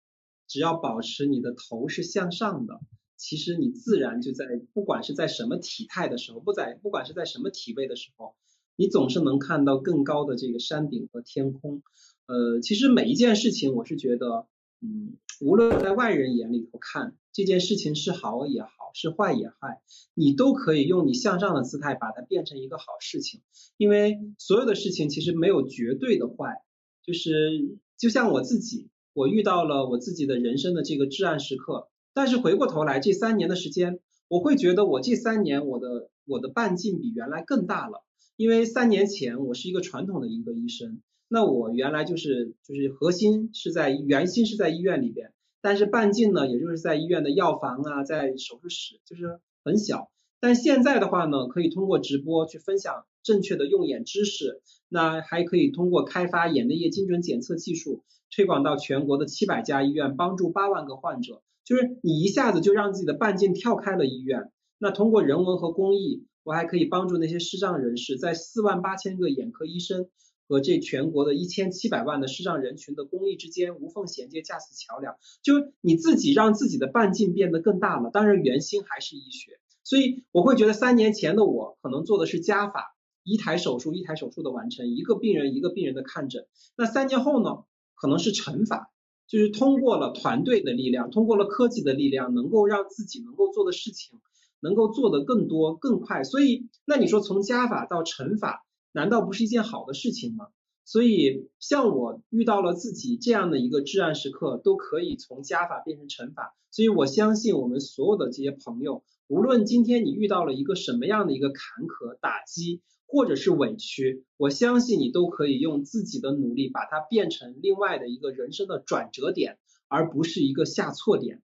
[0.48, 2.80] 只要保持你的头是向上的，
[3.16, 8.34] 其实你自然就在不管是在什么体态的时候，不在不管是在什么体位的时候，
[8.76, 11.84] 你总是能看到更高的这个山顶和天空。
[12.26, 14.48] 呃，其实每一件事情，我是觉得，
[14.82, 18.70] 嗯，无论在外人眼里头看这件事情是好也好。
[19.00, 19.80] 是坏也坏，
[20.16, 23.42] 你都可以用你向上的姿态把它变成一个好事情，
[23.78, 26.64] 因为所有的事情其实没有绝对的坏，
[27.04, 38.04] 就是就像我自己，我遇到了我自己的人生的这个至暗时刻，但是回过头来这三年的时间，我会觉得我这三年我的我的半径比原来更大了，
[38.36, 45.34] 因为三年前我是一个传统的一个医生，那我原来就是就是核心是在原心是在医院里边。
[45.62, 50.10] 但是半径呢，也就是在医院的药房啊，在手术室，就是很小。
[50.40, 61.42] 但现在的话呢，可以通过直播去分享正确的用眼知识，那还可以通过开发眼内液精准检测技术，推广到全国的七百家医院，帮助八万个患者。
[61.66, 64.52] 就是你一下子就让自己的半径跳开了医院。
[64.78, 70.08] 那通过人文和公益，我还可以帮助那些视障人士，在四万八千个眼科医生。
[70.48, 78.10] 和这全国的一千七百万的视障人群的公益之间无缝衔接，架起桥梁，就你自己让自己的半径变得更大了。
[78.10, 86.48] 当然，圆心还是医学，所以我会觉得三年前的我可能做的是加法，一台手术一台手术的完成，一个病人一个病人的看诊。
[86.78, 88.90] 那三年后呢，可能是乘法，
[89.28, 94.18] 就是通过了团队的力量，通过了科技的力量，能够让自己能够做的事情
[94.62, 96.24] 能够做得更多更快。
[96.24, 98.64] 所以，那你说从加法到乘法。
[98.98, 100.48] 难道不是一件好的事情吗？
[100.84, 106.58] 所以像我遇到了自己这样的一个至暗时刻，都可以从加法变成乘法。
[106.72, 121.44] 所以我相信我们所有的这些朋友，无论今天你遇到了一个什么样的一个坎坷打击，或者是委屈，我相信你都可以用自己的努力把它变成另外的一个人生的转折点，而不是一个下错点。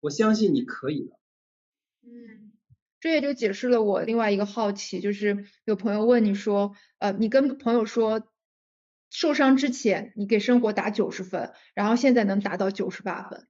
[0.00, 1.12] 我相信你可以的。
[2.00, 2.43] 嗯。
[3.04, 8.32] 这也就解释了我另外一个好奇，就是有朋友问你说，呃，你跟朋友说，
[9.10, 13.46] 受伤之前你给生活打九十分，然后现在能达到九十八分。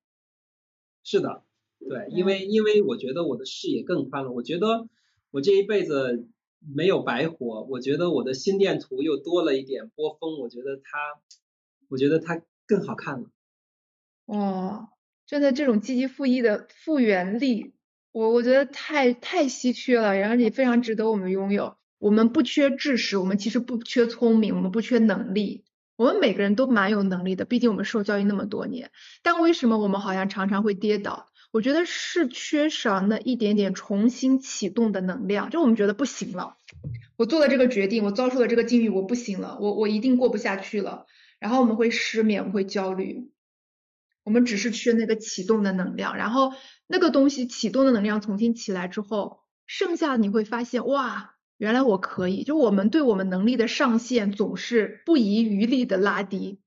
[1.05, 1.45] 是的，
[1.79, 4.89] 对，因为因为我觉得我的视野更宽了，我觉得
[5.31, 6.29] 我这一辈子
[6.59, 10.99] 没有白活，我觉得我的心电图又多了一点波峰，我觉得它，
[11.89, 13.31] 我觉得它更好看了。
[14.27, 14.89] 哦，
[15.27, 17.73] 真的这种积极复议的复原力。
[18.15, 21.75] 我我觉得太太稀缺了，然后也非常值得我们拥有。
[21.99, 25.65] 我们不缺知识，我们其实不缺聪明，我们不缺能力，
[25.97, 27.45] 我们每个人都蛮有能力的。
[27.45, 28.93] 毕竟我们受教育那么多年，
[29.25, 31.27] 但为什么我们好像常常会跌倒？
[31.51, 35.51] 我觉得是缺少那一点点重新启动的能量。
[35.51, 36.57] 就我们觉得不行了，
[37.17, 41.07] 我做了这个决定，我遭受了这个境遇，我不行了，我我一定过不下去了。
[41.41, 43.29] 然后我们会失眠，我们会焦虑。
[44.25, 46.53] 我们只是缺那个启动的能量，然后
[46.87, 52.43] 那个东西启动的能量重新起来之后，剩下的你会发现，哇，原来我可以。
[52.43, 56.61] 就我们对我们能力的上限总是不遗余力的拉低。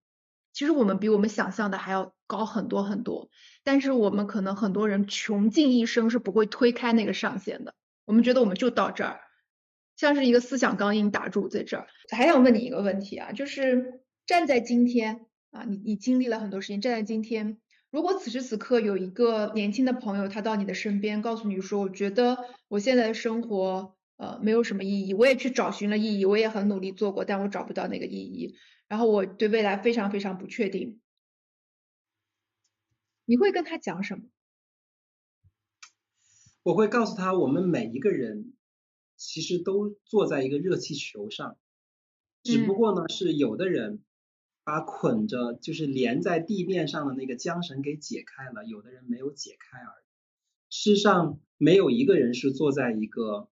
[0.53, 3.29] 其实我们比我们想象的还要高很多很多，
[3.63, 7.75] 但是我们可能很多人穷尽一生是不会推开那个上限的。
[8.05, 9.19] 我们觉得我们就到这儿，
[9.97, 11.85] 像是一个思想钢印打住在这儿。
[12.09, 15.26] 还想问你一个问题啊，就是站在今天
[15.57, 17.57] 啊，你你经历了很多事情，站在今天。
[17.89, 22.37] 如果此时此刻有一个年轻的朋友，他到你的身边，告诉你说：“我觉得
[22.67, 25.15] 我现在的生活，呃，没有什么意义。
[25.15, 28.55] 我也去找寻了意义，我也很努力做过，但我找不到那个意义。
[28.87, 31.01] 然后我对未来非常非常不确定。”
[33.25, 34.25] 你会跟他讲什么？
[36.61, 38.53] 我会告诉他，我们每一个人
[39.15, 41.57] 其实都坐在一个热气球上，
[42.43, 44.03] 只不过呢，是有的人。
[44.67, 50.05] 把捆着就是连在地面上的那个缰绳给解开了，有的人没有解开而已。
[50.69, 53.47] 世上没有一个人是坐在一个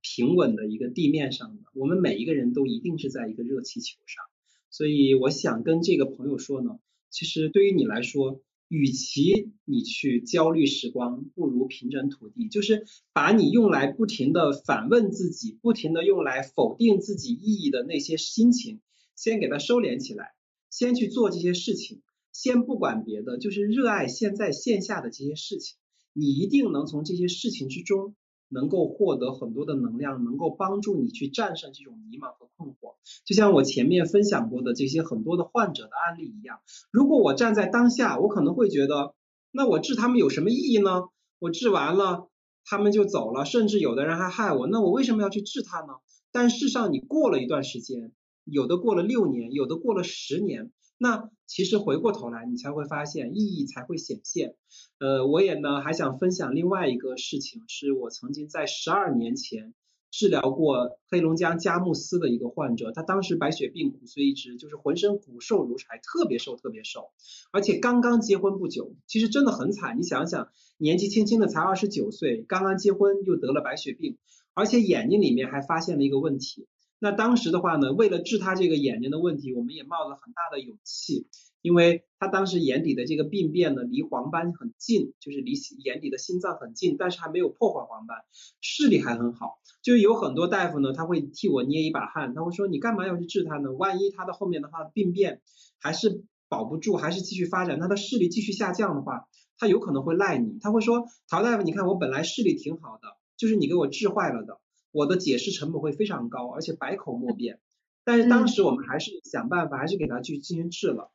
[0.00, 4.24] 平稳的一个地面上的，我们每一个人都一定是在一个热气球上。
[4.70, 6.78] 所以我想跟这个朋友说呢，
[7.10, 18.80] 其实对于你来说，与其你去焦虑时光，不如平整土地，就是把你用来不停的反问自己，不停的用来否定自己意义的那些心情。
[19.18, 20.32] 先给它收敛起来，
[20.70, 22.02] 先去做这些事情，
[22.32, 25.76] 先不管别的，就是热爱现在线下的这些事情，
[26.12, 28.14] 你一定能从这些事情之中
[28.48, 32.94] 能够获得很多的能量，能够帮助你去战胜这种迷茫和困惑。
[33.24, 36.60] 就像我前面分享过的这些很多的患者的案例一样，
[36.92, 39.14] 如果我站在当下，我可能会觉得，
[39.50, 41.08] 那我治他们有什么意义呢？
[41.40, 42.28] 我治完了，
[42.64, 45.94] 他们就走了，甚至有的人还害我，那我为什么要去治他呢？
[46.30, 48.12] 但事实上，你过了一段时间。
[48.50, 54.54] 有的过了六年，有的过了十年，那其实回过头来，你才会发现意义才会显现。
[54.98, 59.74] 呃，我也呢还想分享另外一个事情，是我曾经在十二年前
[60.10, 67.10] 治疗过黑龙江佳木斯的一个患者，他当时白血病骨髓移植，就是浑身骨瘦如柴，特别瘦，特别瘦，
[67.52, 69.98] 而且刚刚结婚不久，其实真的很惨。
[69.98, 74.16] 你想想，年纪轻轻的才二十九岁，刚刚结婚又得了白血病，
[74.54, 76.66] 而且眼睛里面还发现了一个问题。
[76.98, 81.28] 那当时的话呢，为了治他这个眼睛的问题，我们也冒了很大的勇气，
[81.62, 85.52] 因为他当时眼底的这个病变呢，离黄斑很近，就是离
[85.84, 88.18] 眼底的心脏很近，但是还没有破坏黄斑，
[88.60, 89.60] 视力还很好。
[89.80, 93.72] 就是有很多大夫呢，他会替我捏一把汗，他会说你干嘛要去治他呢？
[93.72, 95.40] 万一他的后面的话病变
[95.78, 100.58] 还是保不住，还是继续发展，他的视力继续下降的话，他有可能会赖你。
[100.60, 104.58] 他会说陶大夫，你看我本来视力挺好的，就是你给我治坏了的。
[104.90, 107.60] 我的解释成本会非常高，而且百口莫辩。
[108.04, 111.10] 但是当时我们还是想办法，还是给他去进行治了。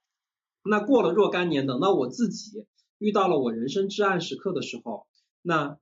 [0.64, 2.66] 那过了若干年，等到我自己
[3.00, 5.08] 遇到了我人生至暗时刻的时候，
[5.42, 5.78] 那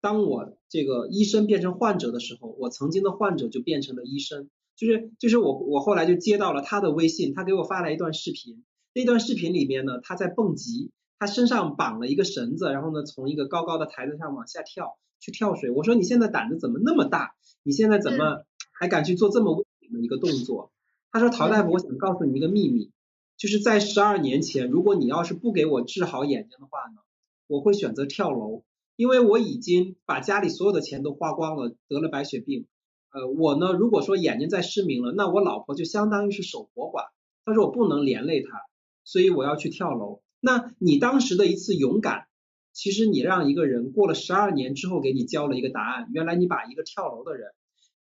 [0.00, 4.50] 当我这个医生变成患者的时候，我曾经的患者就变成了医生。
[4.74, 8.64] 就是就是我我后来就接到了他的微信，他给我发来一段视频。
[8.94, 14.98] 那段视频里面呢，他在蹦极，他身上绑了一个绳子，然后呢从一个高高的台子上往下跳。
[15.22, 17.36] 去跳水，我说你现在胆子怎么那么大？
[17.62, 20.72] 你现在怎么还敢去做这么危险的一个动作？
[21.12, 22.90] 他说陶大夫，我想告诉你一个秘密，
[23.36, 27.00] 就是在十二年前，如果你要是不给我治好眼睛的话呢，
[27.46, 28.64] 我会选择跳楼，
[28.96, 32.66] 因为我已经把家里所有的钱都花光了，得了白血病。
[33.12, 37.10] 呃，我呢，如果说眼睛再失明了，那我老婆就相当于是守活寡。
[37.44, 38.62] 他说我不能连累她，
[39.04, 40.20] 所以我要去跳楼。
[40.40, 42.26] 那你当时的一次勇敢。
[42.72, 47.50] 其实你让一个人过了十二年之后给你交了一个答案，原来你把一个跳楼的人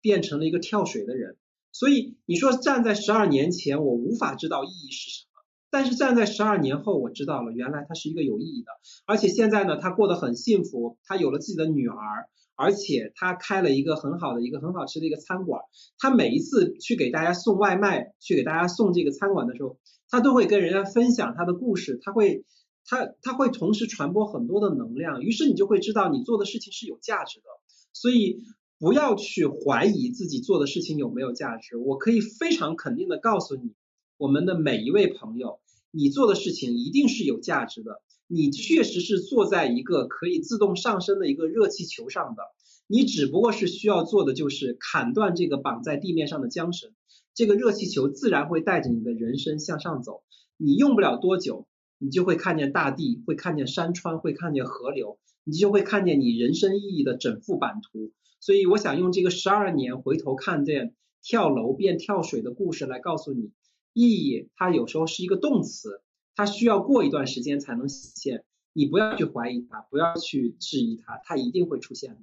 [0.01, 1.37] 变成了一个跳水的人。
[1.73, 8.69] 所以你说站在十二年前我无法知道意义是什么，但是站在十二年后我知道了，原来他是一个有意义的。
[9.07, 15.63] 而且现在呢，他过得很幸福，他有了自己的女儿，而且他开了一个很好的一个很好吃的一个餐馆。
[15.99, 19.79] 他每一次去给大家送外卖，去给大家送这个餐馆的时候，
[20.11, 22.45] 他都会跟人家分享他的故事，他会。
[22.91, 27.45] 它它会同时传播很多的能量，于是你就会知道你做的事情是有价值的。
[27.93, 28.41] 所以
[28.79, 31.77] 不要去怀疑自己做的事情有没有价值。
[31.77, 33.75] 我可以非常肯定的告诉你，
[34.17, 35.61] 我们的每一位朋友，
[35.91, 38.01] 你做的事情一定是有价值的。
[38.27, 42.43] 你确实是坐在一个可以自动上升的一个热气球上的，
[42.87, 46.91] 你只不过是需要做的就是砍断这个绑在地面上的缰绳，
[47.35, 50.23] 这个热气球自然会带着你的人生向上走。
[50.57, 51.67] 你用不了多久。
[51.99, 58.13] 你就会看见大地，会看见山川，会看见河流，你就会看见你人生意义的整幅版图。
[58.41, 63.53] 所以我想用这个十二年回头看见跳楼变跳水的故事来告诉你，
[63.93, 66.03] 意义它有时候是一个动词，
[66.37, 68.45] 它需要过一段时间才能显现。
[68.73, 72.21] 你不要去怀疑它，不要去质疑它，它一定会出现的。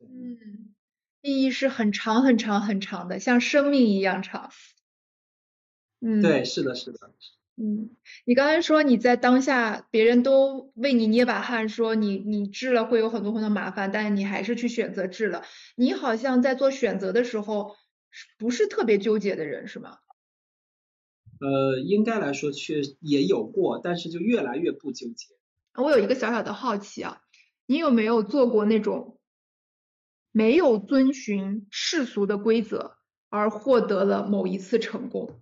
[0.00, 0.74] 嗯，
[1.20, 4.50] 意义是很长很长很长的，像生命一样长。
[6.00, 6.98] 嗯，对，是的，是的。
[7.56, 7.90] 嗯，
[8.24, 15.44] 你刚才说你在当下，别人都为你捏把汗，说你你治了会有很多很多麻烦，但是你还是去选择治了。
[15.76, 17.76] 你好像在做选择的时候，
[18.38, 19.98] 不是特别纠结的人，是吗？
[21.40, 25.34] 呃，应该来说却也有过，但是就越来越不纠结。
[25.74, 27.20] 我有一个小小的好奇啊，
[27.66, 29.18] 你有没有做过那种
[30.30, 32.96] 没有遵循世俗的规则
[33.28, 35.41] 而获得了某一次成功？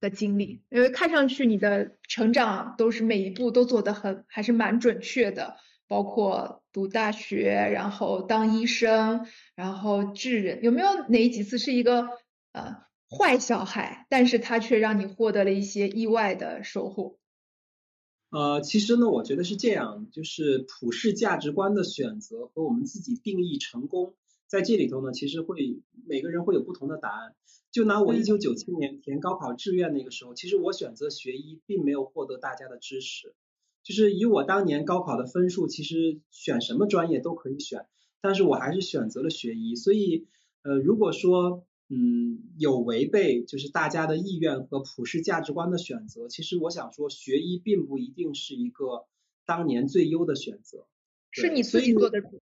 [0.00, 5.56] 的经历，因为看上去你的成长都是每一步都做得很，还是蛮准确的，
[5.88, 12.08] 包括读大学，然后当医生，然后治人，有没有哪几次是一个
[12.52, 12.76] 呃
[13.08, 17.18] 坏小孩，但是他却让你获得了一些意外的收获？
[18.30, 24.14] 呃，其实呢，我觉得是这样，就是普世价值观的选择和我们自己定义成功，
[24.54, 27.34] 在这里头呢，其实会每个人会有不同的答案。
[27.72, 33.34] 就拿我一九九七年填高考志愿那个时候，其实我选择学医并没有获得大家的支持。
[33.82, 37.86] 就是以我当年高考的分数，其实选什么专业都可以选，
[38.20, 39.74] 但是我还是选择了学医。
[39.74, 40.28] 所以，
[40.62, 49.04] 呃，如果说嗯有违背就是大家的意愿和普世价值观的选择，其实我想说学医并不一定是一个
[49.44, 50.86] 当年最优的选择。
[51.32, 52.40] 是你自己做的主？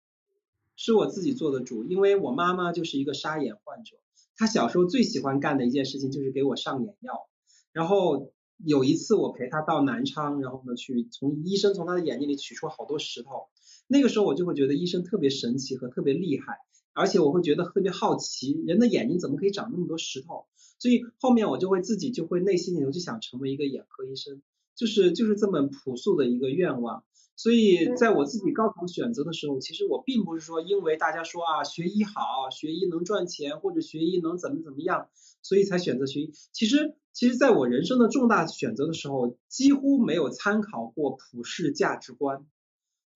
[0.81, 3.97] 是我自己做的主，因为我妈妈就是一个沙眼患者。
[4.37, 7.29] 她小时候最喜欢干的一件事情就是给我上眼药，
[7.73, 8.33] 然后
[8.65, 13.49] 有一次我陪她到南昌，然后呢去从医生从她的眼睛里取出好多石头，
[13.89, 16.59] 那个时候我就会觉得医生特别神奇和特别厉害，
[16.95, 20.47] 而且我会觉得特别好奇，人的眼睛怎么可以长那么多石头？
[20.79, 24.41] 所以后面我就会自己就会内心里头就想成为一个眼科医生，
[24.77, 27.03] 就是就是这么朴素的一个愿望。
[27.39, 35.09] 所以在我自己高考选择的时候，其实我并不是说因为大家说啊学医好，学医能赚钱，或者学医能怎么怎么样，
[35.41, 36.33] 所以才选择学医。
[36.51, 42.45] 其实，其实在我人生的重大选择的时候，几乎没有参考过普世价值观，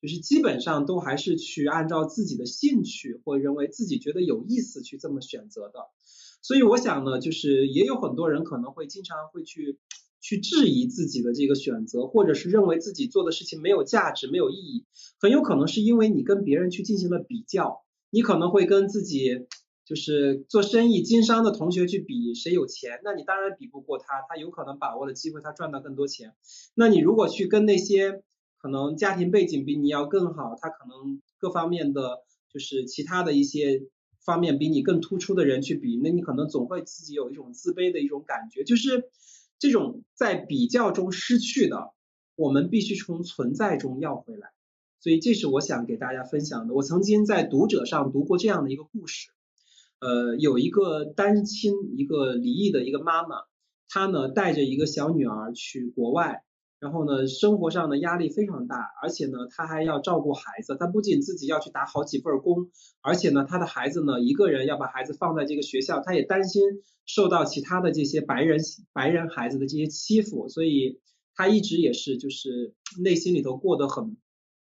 [0.00, 5.88] 就是基本上都还是去按照自己的兴趣或认为自己觉得有意思去这么选择的。
[6.42, 9.80] 所以我想呢，就是也有很多人可能会经常会去。
[10.22, 14.86] 去质疑自己的这个选择，或者是认为自己做的事情没有价值、没有意义，
[15.18, 19.46] 很有可能是因为你跟别人去进行了比较，你可能会跟自己
[19.84, 26.34] 就是做生意经商的同学去比谁有钱，那你当然比不过他，他有可能把握了机会，他赚到更多钱。
[26.76, 28.22] 那你如果去跟那些
[28.58, 33.88] 可能家庭背景比你要更好，他可能各方面的就是其他的一些
[34.24, 39.10] 方面比你更突出的人去比，那你可能总会自己有一种自卑的一种感觉，就是。
[39.62, 41.92] 这种在比较中失去的，
[42.34, 44.50] 我们必须从存在中要回来。
[44.98, 46.74] 所以这是我想给大家分享的。
[46.74, 49.28] 我曾经在读者上读过这样的一个故事，
[50.00, 53.36] 呃，有一个单亲，一个离异的一个妈妈，
[53.88, 56.42] 她呢带着一个小女儿去国外。
[56.82, 60.76] 然后呢，生活上的压力非常大，而且呢，他还要照顾孩子。
[60.76, 62.72] 他不仅自己要去打好几份工，
[63.02, 66.60] 而且呢，他的孩子呢，一个人要把孩子放在这个学校，他也担心
[67.06, 68.58] 受到其他的这些白人
[68.92, 71.00] 白人孩子的这些欺负，所以
[71.36, 74.16] 他一直也是就是内心里头过得很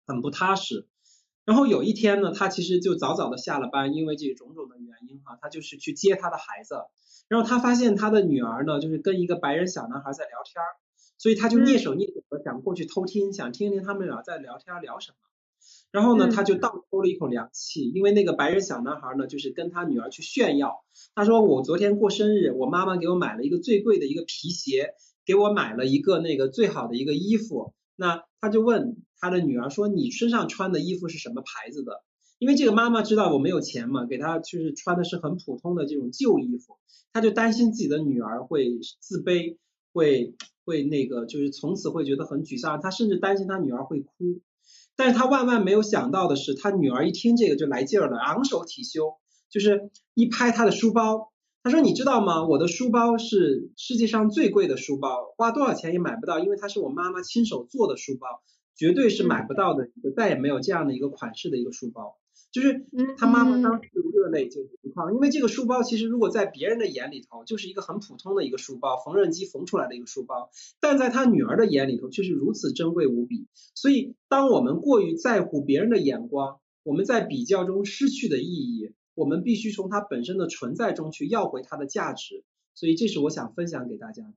[0.05, 0.89] 很不踏实。
[1.45, 6.75] 然后有一天呢，他其实就早早的下了班，因为这种种的原因哈，他就是去接他的孩子。
[7.29, 10.82] 然后他发现他的女儿呢，就是跟一个白人小男孩在聊天儿。
[11.23, 15.19] 所以他就蹑手蹑脚的想过去偷听，想听听他们俩在聊天聊什么。
[15.93, 20.85] 然后呢，他就倒抽了一口凉气，因为那个白人小男孩呢，就是跟他女儿去炫耀。
[21.15, 24.95] 他说：“我昨天过生日，我妈妈给我买了一个最贵的一个皮鞋，
[25.25, 32.03] 给我买了一个那个最好的一个衣服。”那他就问他的女儿说：“你身上穿的衣服是什么牌子的？”
[32.41, 36.79] 因为这个妈妈知道我没有钱嘛，给她就是穿的是很普通的这种旧衣服，
[37.13, 39.59] 他就担心自己的女儿会自卑，
[39.93, 40.35] 会。
[40.65, 44.41] 会那个就是从此会觉得很沮丧，他甚至担心他女儿会哭，
[44.95, 49.13] 但是他万万没有想到的是，他女儿一听这个就来劲儿了，昂首挺胸，
[49.51, 51.33] 就是一拍他的书包，
[51.65, 52.47] 他说你知道吗？
[52.47, 58.29] 我的书包是世界上最贵的书包，花多少钱也买不到，因为它是我妈妈亲手做的书包，
[58.77, 62.17] 绝对是买不到的，再也没有这样的一个款式的一个书包。
[62.53, 73.47] 就是他妈妈当时热泪就盈眶，因为这个书包其实如果在别人的眼里头就是一个很普通的一个书包，缝纫机缝出来的一个书包，但在他女儿的眼里头却是如此珍贵无比。
[73.75, 82.45] 所以当我们过于在乎别人的眼光，我们在比较中失去的意义，我们必须从它本身的存在中去要回它的价值。
[82.75, 84.35] 所以这是我想分享给大家的。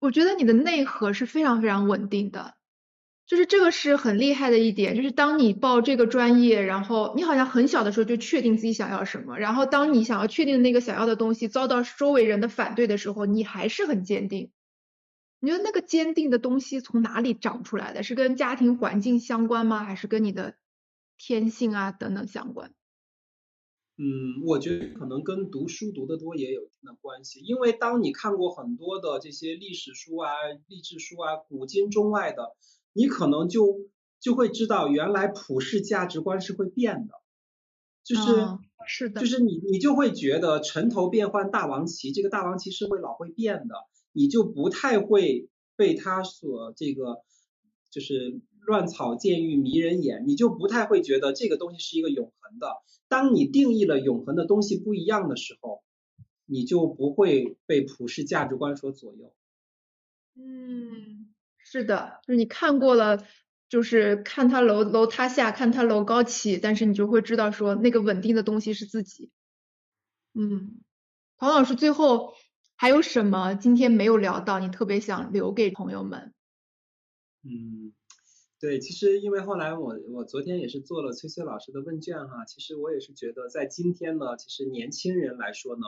[0.00, 2.54] 我觉得你的内核是非常非常稳定的。
[3.32, 14.50] 就是这个是很厉害的一点，就是当你报这个专业，然后你好像很小的时候就确定自己想要什么，然后当你想要确定那个想要的东西遭到周围人的反对的时候，你还是很坚定。
[15.40, 18.02] 你觉得那个坚定的东西从哪里长出来的？
[18.02, 19.82] 是跟家庭环境相关吗？
[19.82, 20.56] 还是跟你的
[21.16, 22.74] 天性啊等等相关？
[23.96, 30.34] 嗯，我觉得可能跟读书读得多也有一定的关系，因为当你看过很多的这些历史书啊、
[30.66, 32.54] 励志书啊、古今中外的。
[32.92, 33.80] 你可能就
[34.20, 37.14] 就会知道，原来普世价值观是会变的，
[38.04, 38.22] 就是
[38.86, 43.74] 是的，就是你你就会觉得城头变换大王旗，这个大王旗是会老会变的，
[44.12, 47.22] 你就不太会被他所这个
[47.90, 52.68] 就是乱草渐欲迷人眼，你就不太会觉得这个东西是一个永恒的。
[53.08, 55.82] 当你定义了永恒的东西不一样的时候，
[56.46, 59.34] 你就不会被普世价值观所左右。
[60.36, 61.31] 嗯。
[61.72, 63.24] 是的，就是你看过了，
[63.70, 69.30] 就是看他楼楼塌下，看他楼高起，但是你就会知道说那个稳定的东西是自己。
[70.34, 70.82] 嗯，
[71.36, 72.34] 黄老师最后
[72.76, 76.34] 还有什么今天没有聊到，你特别想留给朋友们？
[77.42, 77.94] 嗯，
[78.60, 85.86] 对，其实因为后来我我昨天也是做了崔崔老师的问卷哈，其实我也是觉得在今天呢，其实年轻人来说呢，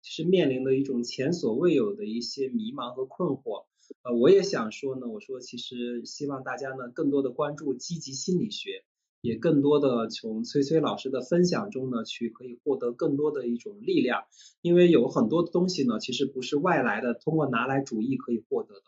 [0.00, 3.66] 其实面临的一种前所未有的一些迷茫和困惑。
[4.02, 8.84] 呃，我也想说呢，我说其实希望大家呢更多的关注积极心理学，
[9.20, 14.24] 也更多的从崔崔老师的分享中呢去可以获得更多的一种力量，
[14.60, 18.82] 因为有很多东西呢其实不是外来的，通过拿来主义可以获得的，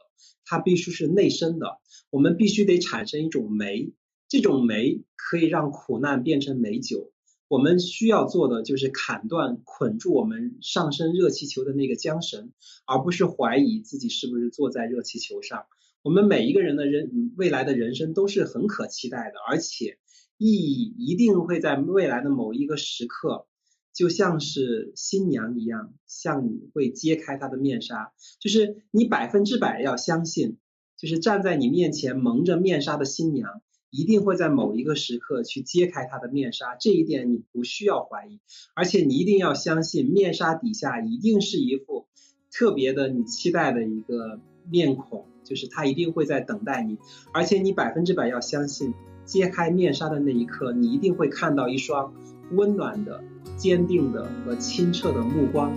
[0.45, 1.79] 它必须是内生的，
[2.11, 3.93] 我们必须得产生一种酶，
[4.29, 7.13] 这种酶可以让苦难变成美酒。
[7.49, 12.53] 我们需要做的就是砍断捆住我们上升热气球的那个缰绳，
[12.87, 15.67] 而不是怀疑自己是不是坐在热气球上。
[16.03, 19.99] 我们每一个人的人未来的人生都是很可期待的，而且
[20.39, 23.47] 意义一定会在未来的某一个时刻，
[23.95, 28.13] 就像是新娘一样，向你会揭开她的面纱。
[28.41, 30.59] 就是你百分之百要相信，
[30.97, 33.63] 就是站在你面前蒙着面纱的新娘。
[33.97, 38.41] 一定会在某一个时刻去揭开他的面纱，这一点你不需要怀疑，
[38.75, 42.07] 而且你一定要相信，面纱底下一定是一副
[42.53, 44.39] 特别的你期待的一个
[44.71, 46.99] 面孔，就是他一定会在等待你，
[47.33, 48.93] 而且你百分之百要相信，
[49.25, 52.13] 揭开面纱的那一刻，你一定会看到一双
[52.53, 53.25] 温暖的、
[53.57, 55.73] 坚定的和清澈的目光，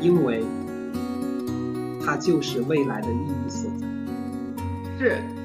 [0.00, 0.42] 因为
[2.02, 3.86] 它就是未来的意义所在。
[4.98, 5.37] 是。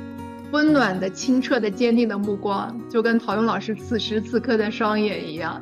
[0.53, 5.59] 温暖的、清澈的、坚定的目光，就跟陶勇老师此时此刻的双眼一样。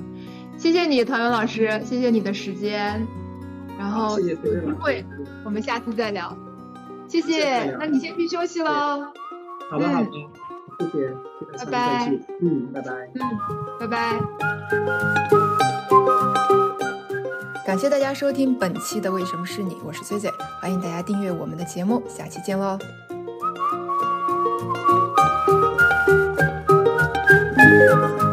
[0.57, 3.01] 谢谢你，陶勇老师，谢谢你的时间。
[3.79, 4.49] 然后有机
[4.79, 5.03] 会
[5.45, 6.37] 我们下次再聊。
[7.07, 8.69] 谢谢，那你先去休息喽。
[9.69, 10.09] 好的，好的，
[10.79, 11.15] 谢谢，
[11.57, 12.13] 拜拜。
[12.41, 12.91] 嗯，拜拜。
[13.15, 13.21] 嗯，
[13.79, 14.19] 拜拜。
[17.65, 22.77] 感谢大家收听本期的《为什么是你》，我是崔崔，欢迎大家订阅我们的节目，下期见喽。
[27.81, 28.30] Música